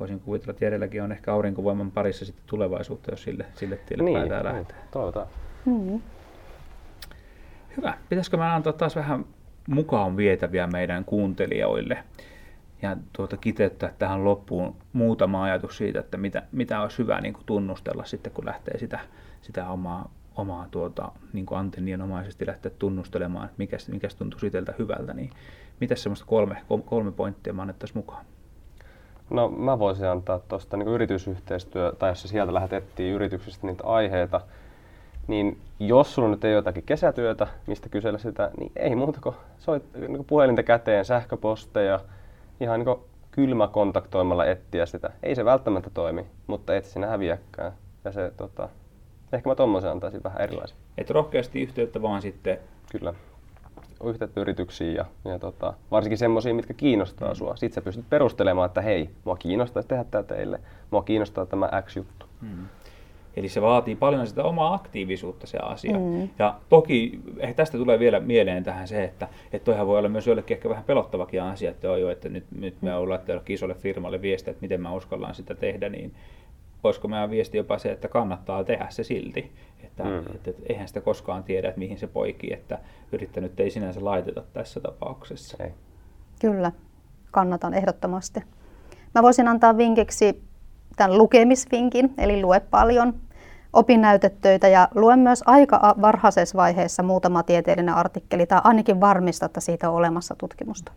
voisin 0.00 0.20
kuvitella, 0.20 0.50
että 0.50 0.64
Jerelläkin 0.64 1.02
on 1.02 1.12
ehkä 1.12 1.32
aurinkovoiman 1.32 1.90
parissa 1.90 2.24
sitten 2.24 2.44
tulevaisuutta, 2.46 3.10
jos 3.10 3.22
sille, 3.22 3.46
sille 3.54 3.76
tielle 3.76 4.04
niin, 4.04 4.18
päätään 4.18 4.44
niin, 4.44 4.56
lähteä. 4.56 4.76
Toivotaan. 4.90 5.26
Mm-hmm. 5.66 6.00
Hyvä. 7.78 7.94
Pitäisikö 8.08 8.36
mä 8.36 8.54
antaa 8.54 8.72
taas 8.72 8.96
vähän 8.96 9.24
mukaan 9.68 10.16
vietäviä 10.16 10.66
meidän 10.66 11.04
kuuntelijoille? 11.04 12.04
ja 12.82 12.96
tuota, 13.12 13.36
kiteyttää 13.36 13.92
tähän 13.98 14.24
loppuun 14.24 14.76
muutama 14.92 15.42
ajatus 15.44 15.76
siitä, 15.76 16.00
että 16.00 16.16
mitä, 16.16 16.42
mitä 16.52 16.80
olisi 16.80 16.98
hyvä 16.98 17.20
niin 17.20 17.34
kuin 17.34 17.46
tunnustella 17.46 18.04
sitten, 18.04 18.32
kun 18.32 18.46
lähtee 18.46 18.78
sitä, 18.78 19.00
sitä 19.42 19.68
omaa, 19.68 20.10
omaa 20.36 20.66
tuota, 20.70 21.12
niin 21.32 21.46
kuin 21.46 21.58
antennienomaisesti 21.58 22.46
lähteä 22.46 22.72
tunnustelemaan, 22.78 23.44
että 23.44 23.58
mikä, 23.58 23.76
mikä 23.90 24.08
tuntuu 24.18 24.38
itseltä 24.42 24.74
hyvältä, 24.78 25.14
niin 25.14 25.30
mitä 25.80 25.94
semmoista 25.94 26.26
kolme, 26.26 26.56
kolme 26.84 27.12
pointtia 27.12 27.52
mä 27.52 27.62
annettaisiin 27.62 27.98
mukaan? 27.98 28.24
No 29.30 29.48
mä 29.48 29.78
voisin 29.78 30.06
antaa 30.06 30.38
tuosta 30.38 30.76
niin 30.76 30.88
yritysyhteistyö, 30.88 31.92
tai 31.98 32.10
jos 32.10 32.22
sieltä 32.22 32.54
lähetettiin 32.54 33.14
yrityksestä 33.14 33.66
niitä 33.66 33.84
aiheita, 33.84 34.40
niin 35.28 35.58
jos 35.80 36.14
sulla 36.14 36.28
nyt 36.28 36.44
ei 36.44 36.50
ole 36.50 36.58
jotakin 36.58 36.82
kesätyötä, 36.82 37.46
mistä 37.66 37.88
kysellä 37.88 38.18
sitä, 38.18 38.50
niin 38.58 38.72
ei 38.76 38.94
muuta 38.94 39.20
kuin 39.22 39.34
soit 39.58 39.82
niin 39.94 40.24
puhelinta 40.24 40.62
käteen, 40.62 41.04
sähköposteja, 41.04 42.00
ihan 42.60 42.80
niin 42.80 42.98
kylmä 43.30 43.68
kontaktoimalla 43.68 44.46
etsiä 44.46 44.86
sitä. 44.86 45.10
Ei 45.22 45.34
se 45.34 45.44
välttämättä 45.44 45.90
toimi, 45.94 46.26
mutta 46.46 46.76
et 46.76 46.84
sinä 46.84 47.06
häviäkään. 47.06 47.72
Ja 48.04 48.12
se, 48.12 48.32
tota, 48.36 48.68
ehkä 49.32 49.48
mä 49.48 49.54
tommosen 49.54 49.90
antaisin 49.90 50.22
vähän 50.24 50.40
erilaisen. 50.40 50.78
Et 50.98 51.10
rohkeasti 51.10 51.62
yhteyttä 51.62 52.02
vaan 52.02 52.22
sitten. 52.22 52.58
Kyllä. 52.92 53.14
Yhteyttä 54.04 54.40
yrityksiin 54.40 54.94
ja, 54.94 55.04
ja 55.24 55.38
tota, 55.38 55.74
varsinkin 55.90 56.18
semmoisiin, 56.18 56.56
mitkä 56.56 56.74
kiinnostaa 56.74 57.28
mm. 57.28 57.34
sua. 57.34 57.56
Sitten 57.56 57.74
sä 57.74 57.80
pystyt 57.80 58.10
perustelemaan, 58.10 58.66
että 58.66 58.80
hei, 58.80 59.10
mua 59.24 59.36
kiinnostaa 59.36 59.82
tehdä 59.82 60.04
tämä 60.04 60.22
teille. 60.22 60.60
Mua 60.90 61.02
kiinnostaa 61.02 61.46
tämä 61.46 61.70
X-juttu. 61.82 62.26
Mm. 62.40 62.66
Eli 63.38 63.48
se 63.48 63.62
vaatii 63.62 63.96
paljon 63.96 64.26
sitä 64.26 64.44
omaa 64.44 64.74
aktiivisuutta 64.74 65.46
se 65.46 65.58
asia. 65.58 65.98
Mm. 65.98 66.28
Ja 66.38 66.54
toki 66.68 67.20
eh, 67.38 67.54
tästä 67.54 67.78
tulee 67.78 67.98
vielä 67.98 68.20
mieleen 68.20 68.64
tähän 68.64 68.88
se, 68.88 69.04
että, 69.04 69.28
että 69.52 69.64
toihan 69.64 69.86
voi 69.86 69.98
olla 69.98 70.08
myös 70.08 70.26
joillekin 70.26 70.54
ehkä 70.54 70.68
vähän 70.68 70.84
pelottavakin 70.84 71.42
asia, 71.42 71.70
että, 71.70 71.86
jo, 71.86 72.10
että 72.10 72.28
nyt, 72.28 72.44
nyt 72.58 72.82
me 72.82 72.94
ollaan 72.94 73.08
laittanut 73.08 73.50
isolle 73.50 73.74
firmalle 73.74 74.22
viestiä, 74.22 74.50
että 74.50 74.60
miten 74.60 74.80
mä 74.80 74.94
uskallaan 74.94 75.34
sitä 75.34 75.54
tehdä, 75.54 75.88
niin 75.88 76.14
voisiko 76.84 77.08
meidän 77.08 77.30
viesti 77.30 77.56
jopa 77.56 77.78
se, 77.78 77.92
että 77.92 78.08
kannattaa 78.08 78.64
tehdä 78.64 78.86
se 78.90 79.04
silti. 79.04 79.52
Että, 79.84 80.04
mm. 80.04 80.18
että, 80.18 80.50
että 80.50 80.62
eihän 80.68 80.88
sitä 80.88 81.00
koskaan 81.00 81.44
tiedä, 81.44 81.68
että 81.68 81.78
mihin 81.78 81.98
se 81.98 82.06
poikii, 82.06 82.52
että 82.52 82.78
yrittänyt 83.12 83.60
ei 83.60 83.70
sinänsä 83.70 84.04
laiteta 84.04 84.42
tässä 84.52 84.80
tapauksessa. 84.80 85.64
Ei. 85.64 85.70
Kyllä, 86.40 86.72
kannatan 87.30 87.74
ehdottomasti. 87.74 88.40
Mä 89.14 89.22
voisin 89.22 89.48
antaa 89.48 89.76
vinkiksi 89.76 90.42
tämän 90.96 91.18
lukemisvinkin, 91.18 92.14
eli 92.18 92.42
lue 92.42 92.60
paljon, 92.60 93.14
opinnäytetöitä 93.72 94.68
ja 94.68 94.88
luen 94.94 95.18
myös 95.18 95.42
aika 95.46 95.94
varhaisessa 96.00 96.56
vaiheessa 96.56 97.02
muutama 97.02 97.42
tieteellinen 97.42 97.94
artikkeli 97.94 98.46
tai 98.46 98.60
ainakin 98.64 99.00
varmista, 99.00 99.46
että 99.46 99.60
siitä 99.60 99.90
on 99.90 99.96
olemassa 99.96 100.34
tutkimusta. 100.38 100.92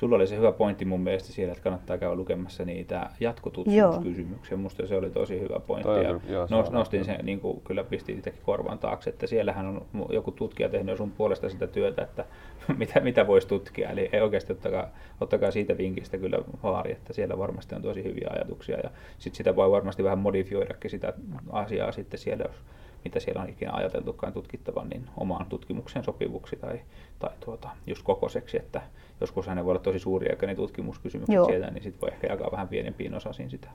Sulla 0.00 0.16
oli 0.16 0.26
se 0.26 0.36
hyvä 0.36 0.52
pointti 0.52 0.84
mun 0.84 1.00
mielestä 1.00 1.32
siellä, 1.32 1.52
että 1.52 1.64
kannattaa 1.64 1.98
käydä 1.98 2.14
lukemassa 2.14 2.64
niitä 2.64 3.10
jatkotutkimuskysymyksiä. 3.20 4.56
Musta 4.56 4.86
se 4.86 4.96
oli 4.96 5.10
tosi 5.10 5.40
hyvä 5.40 5.60
pointti. 5.60 5.88
Toi, 5.88 6.04
ja 6.04 6.20
joo, 6.28 6.46
se 6.46 6.54
nostin 6.70 7.04
sen, 7.04 7.18
niin 7.22 7.40
kuin, 7.40 7.60
kyllä 7.60 7.84
pistin 7.84 8.18
itsekin 8.18 8.42
korvan 8.42 8.78
taakse, 8.78 9.10
että 9.10 9.26
siellähän 9.26 9.66
on 9.66 9.86
joku 10.10 10.30
tutkija 10.30 10.68
tehnyt 10.68 10.96
sun 10.96 11.10
puolesta 11.10 11.48
sitä 11.48 11.66
työtä, 11.66 12.02
että 12.02 12.24
mitä, 12.78 13.00
mitä 13.00 13.26
voisi 13.26 13.48
tutkia. 13.48 13.90
Eli 13.90 14.08
ei 14.12 14.20
oikeasti 14.20 14.52
ottakaa, 14.52 14.88
ottakaa 15.20 15.50
siitä 15.50 15.78
vinkistä 15.78 16.18
kyllä 16.18 16.38
vaari, 16.62 16.92
että 16.92 17.12
siellä 17.12 17.38
varmasti 17.38 17.74
on 17.74 17.82
tosi 17.82 18.04
hyviä 18.04 18.28
ajatuksia. 18.30 18.76
Ja 18.82 18.90
sit 19.18 19.34
sitä 19.34 19.56
voi 19.56 19.70
varmasti 19.70 20.04
vähän 20.04 20.18
modifioidakin 20.18 20.90
sitä 20.90 21.12
asiaa 21.50 21.92
sitten 21.92 22.20
siellä, 22.20 22.44
jos 22.44 22.56
mitä 23.04 23.20
siellä 23.20 23.42
on 23.42 23.48
ikinä 23.48 23.72
ajateltukaan 23.72 24.32
tutkittavan, 24.32 24.88
niin 24.88 25.06
omaan 25.16 25.46
tutkimukseen 25.46 26.04
sopivuksi 26.04 26.56
tai, 26.56 26.80
tai 27.18 27.30
tuota, 27.44 27.68
just 27.86 28.02
kokoiseksi, 28.02 28.56
että 28.56 28.82
joskus 29.20 29.46
ne 29.46 29.64
voi 29.64 29.70
olla 29.70 29.80
tosi 29.80 29.98
suuria 29.98 30.36
ne 30.46 30.54
tutkimuskysymykset 30.54 31.34
Joo. 31.34 31.46
sieltä, 31.46 31.70
niin 31.70 31.82
sitten 31.82 32.00
voi 32.00 32.10
ehkä 32.10 32.26
jakaa 32.26 32.52
vähän 32.52 32.68
pienempiin 32.68 33.14
osasiin 33.14 33.50
sitä. 33.50 33.68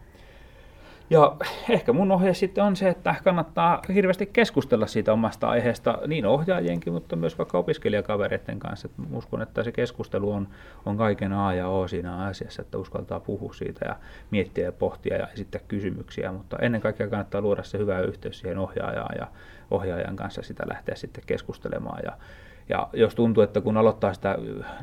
Ja 1.09 1.35
ehkä 1.69 1.93
mun 1.93 2.11
ohje 2.11 2.33
sitten 2.33 2.63
on 2.63 2.75
se, 2.75 2.89
että 2.89 3.15
kannattaa 3.23 3.81
hirveästi 3.93 4.25
keskustella 4.25 4.87
siitä 4.87 5.13
omasta 5.13 5.47
aiheesta 5.49 5.99
niin 6.07 6.25
ohjaajienkin, 6.25 6.93
mutta 6.93 7.15
myös 7.15 7.37
vaikka 7.37 7.57
opiskelijakavereiden 7.57 8.59
kanssa. 8.59 8.87
Et 8.87 9.05
uskon, 9.13 9.41
että 9.41 9.63
se 9.63 9.71
keskustelu 9.71 10.31
on, 10.31 10.47
on 10.85 10.97
kaiken 10.97 11.33
A 11.33 11.53
ja 11.53 11.67
O 11.67 11.87
siinä 11.87 12.25
asiassa, 12.25 12.61
että 12.61 12.77
uskaltaa 12.77 13.19
puhua 13.19 13.53
siitä 13.53 13.85
ja 13.85 13.95
miettiä 14.31 14.65
ja 14.65 14.71
pohtia 14.71 15.17
ja 15.17 15.27
esittää 15.27 15.61
kysymyksiä, 15.67 16.31
mutta 16.31 16.57
ennen 16.61 16.81
kaikkea 16.81 17.07
kannattaa 17.07 17.41
luoda 17.41 17.63
se 17.63 17.77
hyvä 17.77 17.99
yhteys 17.99 18.39
siihen 18.39 18.57
ohjaajaan 18.57 19.15
ja 19.19 19.27
ohjaajan 19.71 20.15
kanssa 20.15 20.41
sitä 20.41 20.63
lähteä 20.67 20.95
sitten 20.95 21.23
keskustelemaan 21.27 22.01
ja 22.03 22.11
ja 22.69 22.89
jos 22.93 23.15
tuntuu, 23.15 23.43
että 23.43 23.61
kun 23.61 23.77
aloittaa 23.77 24.13
sitä 24.13 24.37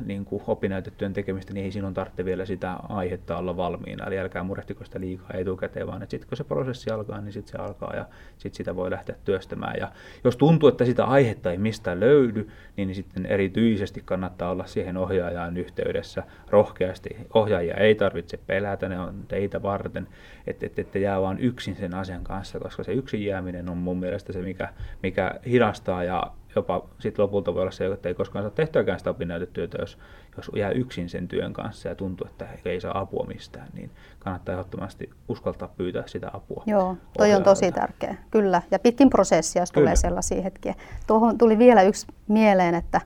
niin 0.05 0.25
kuin 0.25 0.43
opinnäytetyön 0.47 1.13
tekemistä, 1.13 1.53
niin 1.53 1.65
ei 1.65 1.71
sinun 1.71 1.93
tarvitse 1.93 2.25
vielä 2.25 2.45
sitä 2.45 2.73
aihetta 2.89 3.37
olla 3.37 3.57
valmiina. 3.57 4.05
Eli 4.05 4.19
älkää 4.19 4.43
murehtiko 4.43 4.85
sitä 4.85 4.99
liikaa 4.99 5.29
etukäteen, 5.33 5.87
vaan 5.87 6.05
sitten 6.09 6.29
kun 6.29 6.37
se 6.37 6.43
prosessi 6.43 6.89
alkaa, 6.89 7.21
niin 7.21 7.33
sitten 7.33 7.51
se 7.51 7.57
alkaa 7.57 7.95
ja 7.95 8.05
sitten 8.37 8.57
sitä 8.57 8.75
voi 8.75 8.91
lähteä 8.91 9.15
työstämään. 9.25 9.75
Ja 9.79 9.91
jos 10.23 10.37
tuntuu, 10.37 10.69
että 10.69 10.85
sitä 10.85 11.05
aihetta 11.05 11.51
ei 11.51 11.57
mistään 11.57 11.99
löydy, 11.99 12.49
niin 12.77 12.95
sitten 12.95 13.25
erityisesti 13.25 14.01
kannattaa 14.05 14.51
olla 14.51 14.65
siihen 14.65 14.97
ohjaajaan 14.97 15.57
yhteydessä 15.57 16.23
rohkeasti. 16.49 17.09
Ohjaajia 17.33 17.75
ei 17.75 17.95
tarvitse 17.95 18.37
pelätä, 18.47 18.89
ne 18.89 18.99
on 18.99 19.15
teitä 19.27 19.61
varten, 19.61 20.07
että 20.47 20.65
et, 20.65 20.79
et 20.79 20.95
jää 20.95 21.21
vain 21.21 21.39
yksin 21.39 21.75
sen 21.75 21.95
asian 21.95 22.23
kanssa, 22.23 22.59
koska 22.59 22.83
se 22.83 22.93
yksin 22.93 23.25
jääminen 23.25 23.69
on 23.69 23.77
mun 23.77 23.99
mielestä 23.99 24.33
se, 24.33 24.41
mikä, 24.41 24.69
mikä 25.03 25.39
hidastaa 25.45 26.03
ja 26.03 26.31
jopa 26.55 26.85
sit 26.99 27.19
lopulta 27.19 27.53
voi 27.53 27.61
olla 27.61 27.71
se, 27.71 27.85
että 27.85 28.09
ei 28.09 28.15
koskaan 28.15 28.43
saa 28.43 28.51
tehtyäkään 28.51 28.99
sitä 28.99 29.09
opinnäytetyötä, 29.09 29.77
jos, 29.79 29.97
jos 30.37 30.51
jää 30.55 30.71
yksin 30.71 31.09
sen 31.09 31.27
työn 31.27 31.53
kanssa 31.53 31.89
ja 31.89 31.95
tuntuu, 31.95 32.27
että 32.27 32.47
ei 32.65 32.81
saa 32.81 32.99
apua 32.99 33.25
mistään, 33.25 33.67
niin 33.73 33.91
kannattaa 34.19 34.53
ehdottomasti 34.53 35.09
uskaltaa 35.27 35.67
pyytää 35.77 36.03
sitä 36.05 36.29
apua. 36.33 36.63
Joo, 36.65 36.97
toi 37.17 37.33
on 37.33 37.43
tosi 37.43 37.71
tärkeä, 37.71 38.15
kyllä. 38.31 38.61
Ja 38.71 38.79
pitkin 38.79 39.09
prosessia, 39.09 39.61
jos 39.61 39.71
kyllä. 39.71 39.85
tulee 39.85 39.95
sellaisia 39.95 40.41
hetkiä. 40.41 40.75
Tuohon 41.07 41.37
tuli 41.37 41.57
vielä 41.57 41.81
yksi 41.81 42.07
mieleen, 42.27 42.75
että 42.75 43.01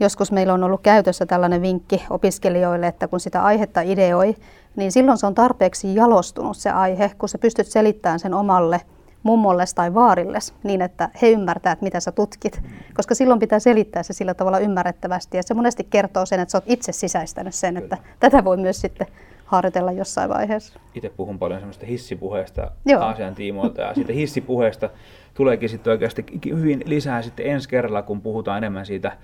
joskus 0.00 0.32
meillä 0.32 0.54
on 0.54 0.64
ollut 0.64 0.80
käytössä 0.80 1.26
tällainen 1.26 1.62
vinkki 1.62 2.04
opiskelijoille, 2.10 2.86
että 2.86 3.08
kun 3.08 3.20
sitä 3.20 3.42
aihetta 3.42 3.80
ideoi, 3.80 4.36
niin 4.76 4.92
silloin 4.92 5.18
se 5.18 5.26
on 5.26 5.34
tarpeeksi 5.34 5.94
jalostunut 5.94 6.56
se 6.56 6.70
aihe, 6.70 7.10
kun 7.18 7.28
sä 7.28 7.38
pystyt 7.38 7.66
selittämään 7.66 8.18
sen 8.18 8.34
omalle 8.34 8.80
mummolles 9.22 9.74
tai 9.74 9.94
vaarilles 9.94 10.54
niin, 10.62 10.82
että 10.82 11.08
he 11.22 11.30
ymmärtävät, 11.30 11.82
mitä 11.82 12.00
sä 12.00 12.12
tutkit. 12.12 12.62
Koska 12.94 13.14
silloin 13.14 13.40
pitää 13.40 13.58
selittää 13.58 14.02
se 14.02 14.12
sillä 14.12 14.34
tavalla 14.34 14.58
ymmärrettävästi. 14.58 15.36
Ja 15.36 15.42
se 15.42 15.54
monesti 15.54 15.86
kertoo 15.90 16.26
sen, 16.26 16.40
että 16.40 16.52
sä 16.52 16.58
oot 16.58 16.64
itse 16.66 16.92
sisäistänyt 16.92 17.54
sen, 17.54 17.76
että 17.76 17.96
Kyllä. 17.96 18.08
tätä 18.20 18.44
voi 18.44 18.56
myös 18.56 18.80
sitten 18.80 19.06
harjoitella 19.44 19.92
jossain 19.92 20.30
vaiheessa. 20.30 20.80
Itse 20.94 21.08
puhun 21.08 21.38
paljon 21.38 21.60
semmoista 21.60 21.86
hissipuheesta 21.86 22.70
asian 23.00 23.34
tiimoilta 23.34 23.80
ja 23.80 23.94
siitä 23.94 24.12
hissipuheesta 24.12 24.90
tuleekin 25.34 25.68
sitten 25.68 25.90
oikeasti 25.90 26.24
hyvin 26.44 26.82
lisää 26.86 27.22
sitten 27.22 27.46
ensi 27.46 27.68
kerralla, 27.68 28.02
kun 28.02 28.20
puhutaan 28.20 28.58
enemmän 28.58 28.86
siitä 28.86 29.16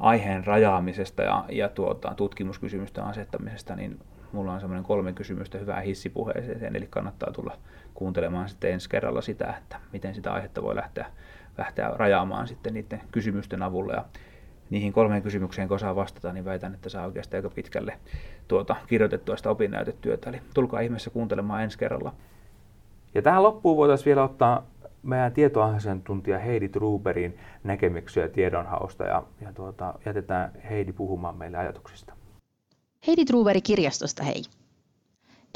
aiheen 0.00 0.46
rajaamisesta 0.46 1.22
ja, 1.22 1.44
ja 1.48 1.68
tuota, 1.68 2.14
tutkimuskysymysten 2.16 3.04
asettamisesta, 3.04 3.76
niin 3.76 3.98
mulla 4.32 4.52
on 4.52 4.60
semmoinen 4.60 4.84
kolme 4.84 5.12
kysymystä 5.12 5.58
hyvää 5.58 5.80
hissipuheeseen, 5.80 6.76
eli 6.76 6.86
kannattaa 6.90 7.32
tulla 7.32 7.58
kuuntelemaan 7.96 8.48
sitten 8.48 8.72
ensi 8.72 8.88
kerralla 8.88 9.22
sitä, 9.22 9.54
että 9.58 9.76
miten 9.92 10.14
sitä 10.14 10.32
aihetta 10.32 10.62
voi 10.62 10.76
lähteä, 10.76 11.06
lähteä 11.58 11.90
rajaamaan 11.94 12.48
sitten 12.48 12.74
niiden 12.74 13.02
kysymysten 13.12 13.62
avulla. 13.62 13.92
Ja 13.92 14.04
niihin 14.70 14.92
kolmeen 14.92 15.22
kysymykseen, 15.22 15.68
kun 15.68 15.74
osaa 15.74 15.96
vastata, 15.96 16.32
niin 16.32 16.44
väitän, 16.44 16.74
että 16.74 16.88
saa 16.88 17.06
oikeastaan 17.06 17.38
aika 17.38 17.54
pitkälle 17.54 17.98
tuota 18.48 18.76
kirjoitettua 18.86 19.36
sitä 19.36 19.50
opinnäytetyötä. 19.50 20.30
Eli 20.30 20.40
tulkaa 20.54 20.80
ihmeessä 20.80 21.10
kuuntelemaan 21.10 21.62
ensi 21.62 21.78
kerralla. 21.78 22.14
Ja 23.14 23.22
tähän 23.22 23.42
loppuun 23.42 23.76
voitaisiin 23.76 24.06
vielä 24.06 24.22
ottaa 24.22 24.66
meidän 25.02 25.32
tietoasiantuntija 25.32 26.38
Heidi 26.38 26.68
Truberin 26.68 27.38
näkemyksiä 27.64 28.28
tiedonhausta 28.28 29.04
ja, 29.04 29.22
ja 29.40 29.52
tuota, 29.52 29.94
jätetään 30.06 30.52
Heidi 30.70 30.92
puhumaan 30.92 31.36
meille 31.36 31.58
ajatuksista. 31.58 32.14
Heidi 33.06 33.24
Truberi 33.24 33.60
kirjastosta 33.60 34.24
hei. 34.24 34.42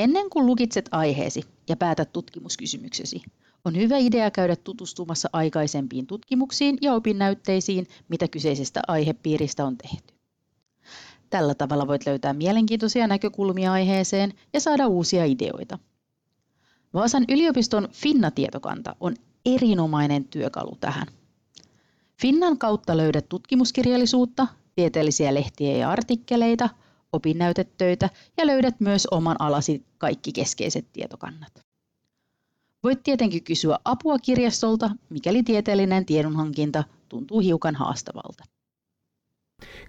Ennen 0.00 0.30
kuin 0.30 0.46
lukitset 0.46 0.88
aiheesi 0.92 1.44
ja 1.68 1.76
päätät 1.76 2.12
tutkimuskysymyksesi, 2.12 3.22
on 3.64 3.76
hyvä 3.76 3.98
idea 3.98 4.30
käydä 4.30 4.56
tutustumassa 4.56 5.28
aikaisempiin 5.32 6.06
tutkimuksiin 6.06 6.78
ja 6.80 6.94
opinnäytteisiin, 6.94 7.86
mitä 8.08 8.28
kyseisestä 8.28 8.80
aihepiiristä 8.88 9.64
on 9.64 9.78
tehty. 9.78 10.14
Tällä 11.30 11.54
tavalla 11.54 11.86
voit 11.86 12.06
löytää 12.06 12.32
mielenkiintoisia 12.32 13.06
näkökulmia 13.06 13.72
aiheeseen 13.72 14.34
ja 14.52 14.60
saada 14.60 14.86
uusia 14.86 15.24
ideoita. 15.24 15.78
Vaasan 16.94 17.24
yliopiston 17.28 17.88
Finna-tietokanta 17.92 18.96
on 19.00 19.16
erinomainen 19.46 20.24
työkalu 20.24 20.76
tähän. 20.80 21.06
Finnan 22.20 22.58
kautta 22.58 22.96
löydät 22.96 23.28
tutkimuskirjallisuutta, 23.28 24.46
tieteellisiä 24.74 25.34
lehtiä 25.34 25.76
ja 25.76 25.90
artikkeleita, 25.90 26.68
opinnäytetöitä 27.12 28.10
ja 28.36 28.46
löydät 28.46 28.80
myös 28.80 29.06
oman 29.10 29.36
alasi 29.38 29.84
kaikki 29.98 30.32
keskeiset 30.32 30.86
tietokannat. 30.92 31.52
Voit 32.82 33.02
tietenkin 33.02 33.44
kysyä 33.44 33.78
apua 33.84 34.18
kirjastolta, 34.18 34.90
mikäli 35.10 35.42
tieteellinen 35.42 36.06
tiedonhankinta 36.06 36.84
tuntuu 37.08 37.40
hiukan 37.40 37.74
haastavalta. 37.74 38.44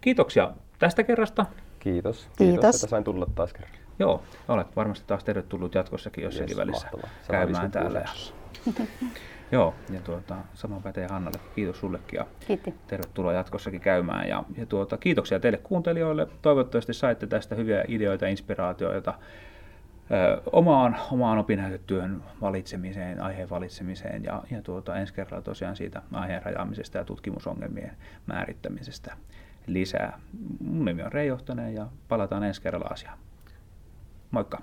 Kiitoksia 0.02 0.54
tästä 0.80 1.04
kerrasta. 1.04 1.46
Kiitos. 1.80 2.18
Kiitos, 2.18 2.38
Kiitos. 2.38 2.76
että 2.76 2.88
sain 2.88 3.04
tulla 3.04 3.26
taas 3.36 3.54
kerran. 3.54 3.76
Joo, 4.00 4.24
olet 4.48 4.76
varmasti 4.76 5.08
taas 5.08 5.24
tervetullut 5.24 5.76
jatkossakin 5.76 6.24
jossakin 6.24 6.50
Jes, 6.50 6.58
välissä 6.58 6.88
mahtavaa. 6.92 7.10
Käymään 7.32 7.72
täällä. 7.72 8.00
Jaksossa. 8.00 8.34
joo, 9.52 9.76
ja 9.90 10.02
tuota, 10.02 10.36
sama 10.54 10.80
pätee 10.80 11.08
Hannalle. 11.08 11.40
Kiitos 11.56 11.80
sullekin 11.80 12.18
ja 12.18 12.26
Kiitti. 12.48 12.74
tervetuloa 12.88 13.34
jatkossakin 13.34 13.82
käymään. 13.82 14.28
Ja, 14.30 14.44
ja 14.58 14.66
tuota, 14.66 14.98
kiitoksia 14.98 15.40
teille 15.40 15.58
kuuntelijoille. 15.58 16.28
Toivottavasti 16.42 16.94
saitte 16.94 17.28
tästä 17.28 17.56
hyviä 17.56 17.86
ideoita, 17.88 18.28
inspiraatioita 18.28 19.14
ö, 20.12 20.42
omaan, 20.52 20.98
omaan 21.12 21.38
opinnäytetyön 21.38 22.24
valitsemiseen, 22.42 23.22
aiheen 23.22 23.50
valitsemiseen 23.50 24.24
ja, 24.24 24.44
ja 24.52 24.62
tuota, 24.62 24.96
ensi 24.96 25.14
kerralla 25.14 25.42
tosiaan 25.42 25.76
siitä 25.76 26.02
aiheen 26.14 26.44
rajaamisesta 26.44 26.98
ja 26.98 27.06
tutkimusongelmien 27.06 27.92
määrittämisestä 28.26 29.18
lisää. 29.68 30.20
Mun 30.60 30.86
nimi 30.86 31.04
on 31.04 31.12
Reijohtanen 31.12 31.74
ja 31.74 31.88
palataan 32.08 32.44
ensi 32.44 32.62
kerralla 32.62 32.88
asiaan. 32.92 33.18
Moikka! 34.32 34.62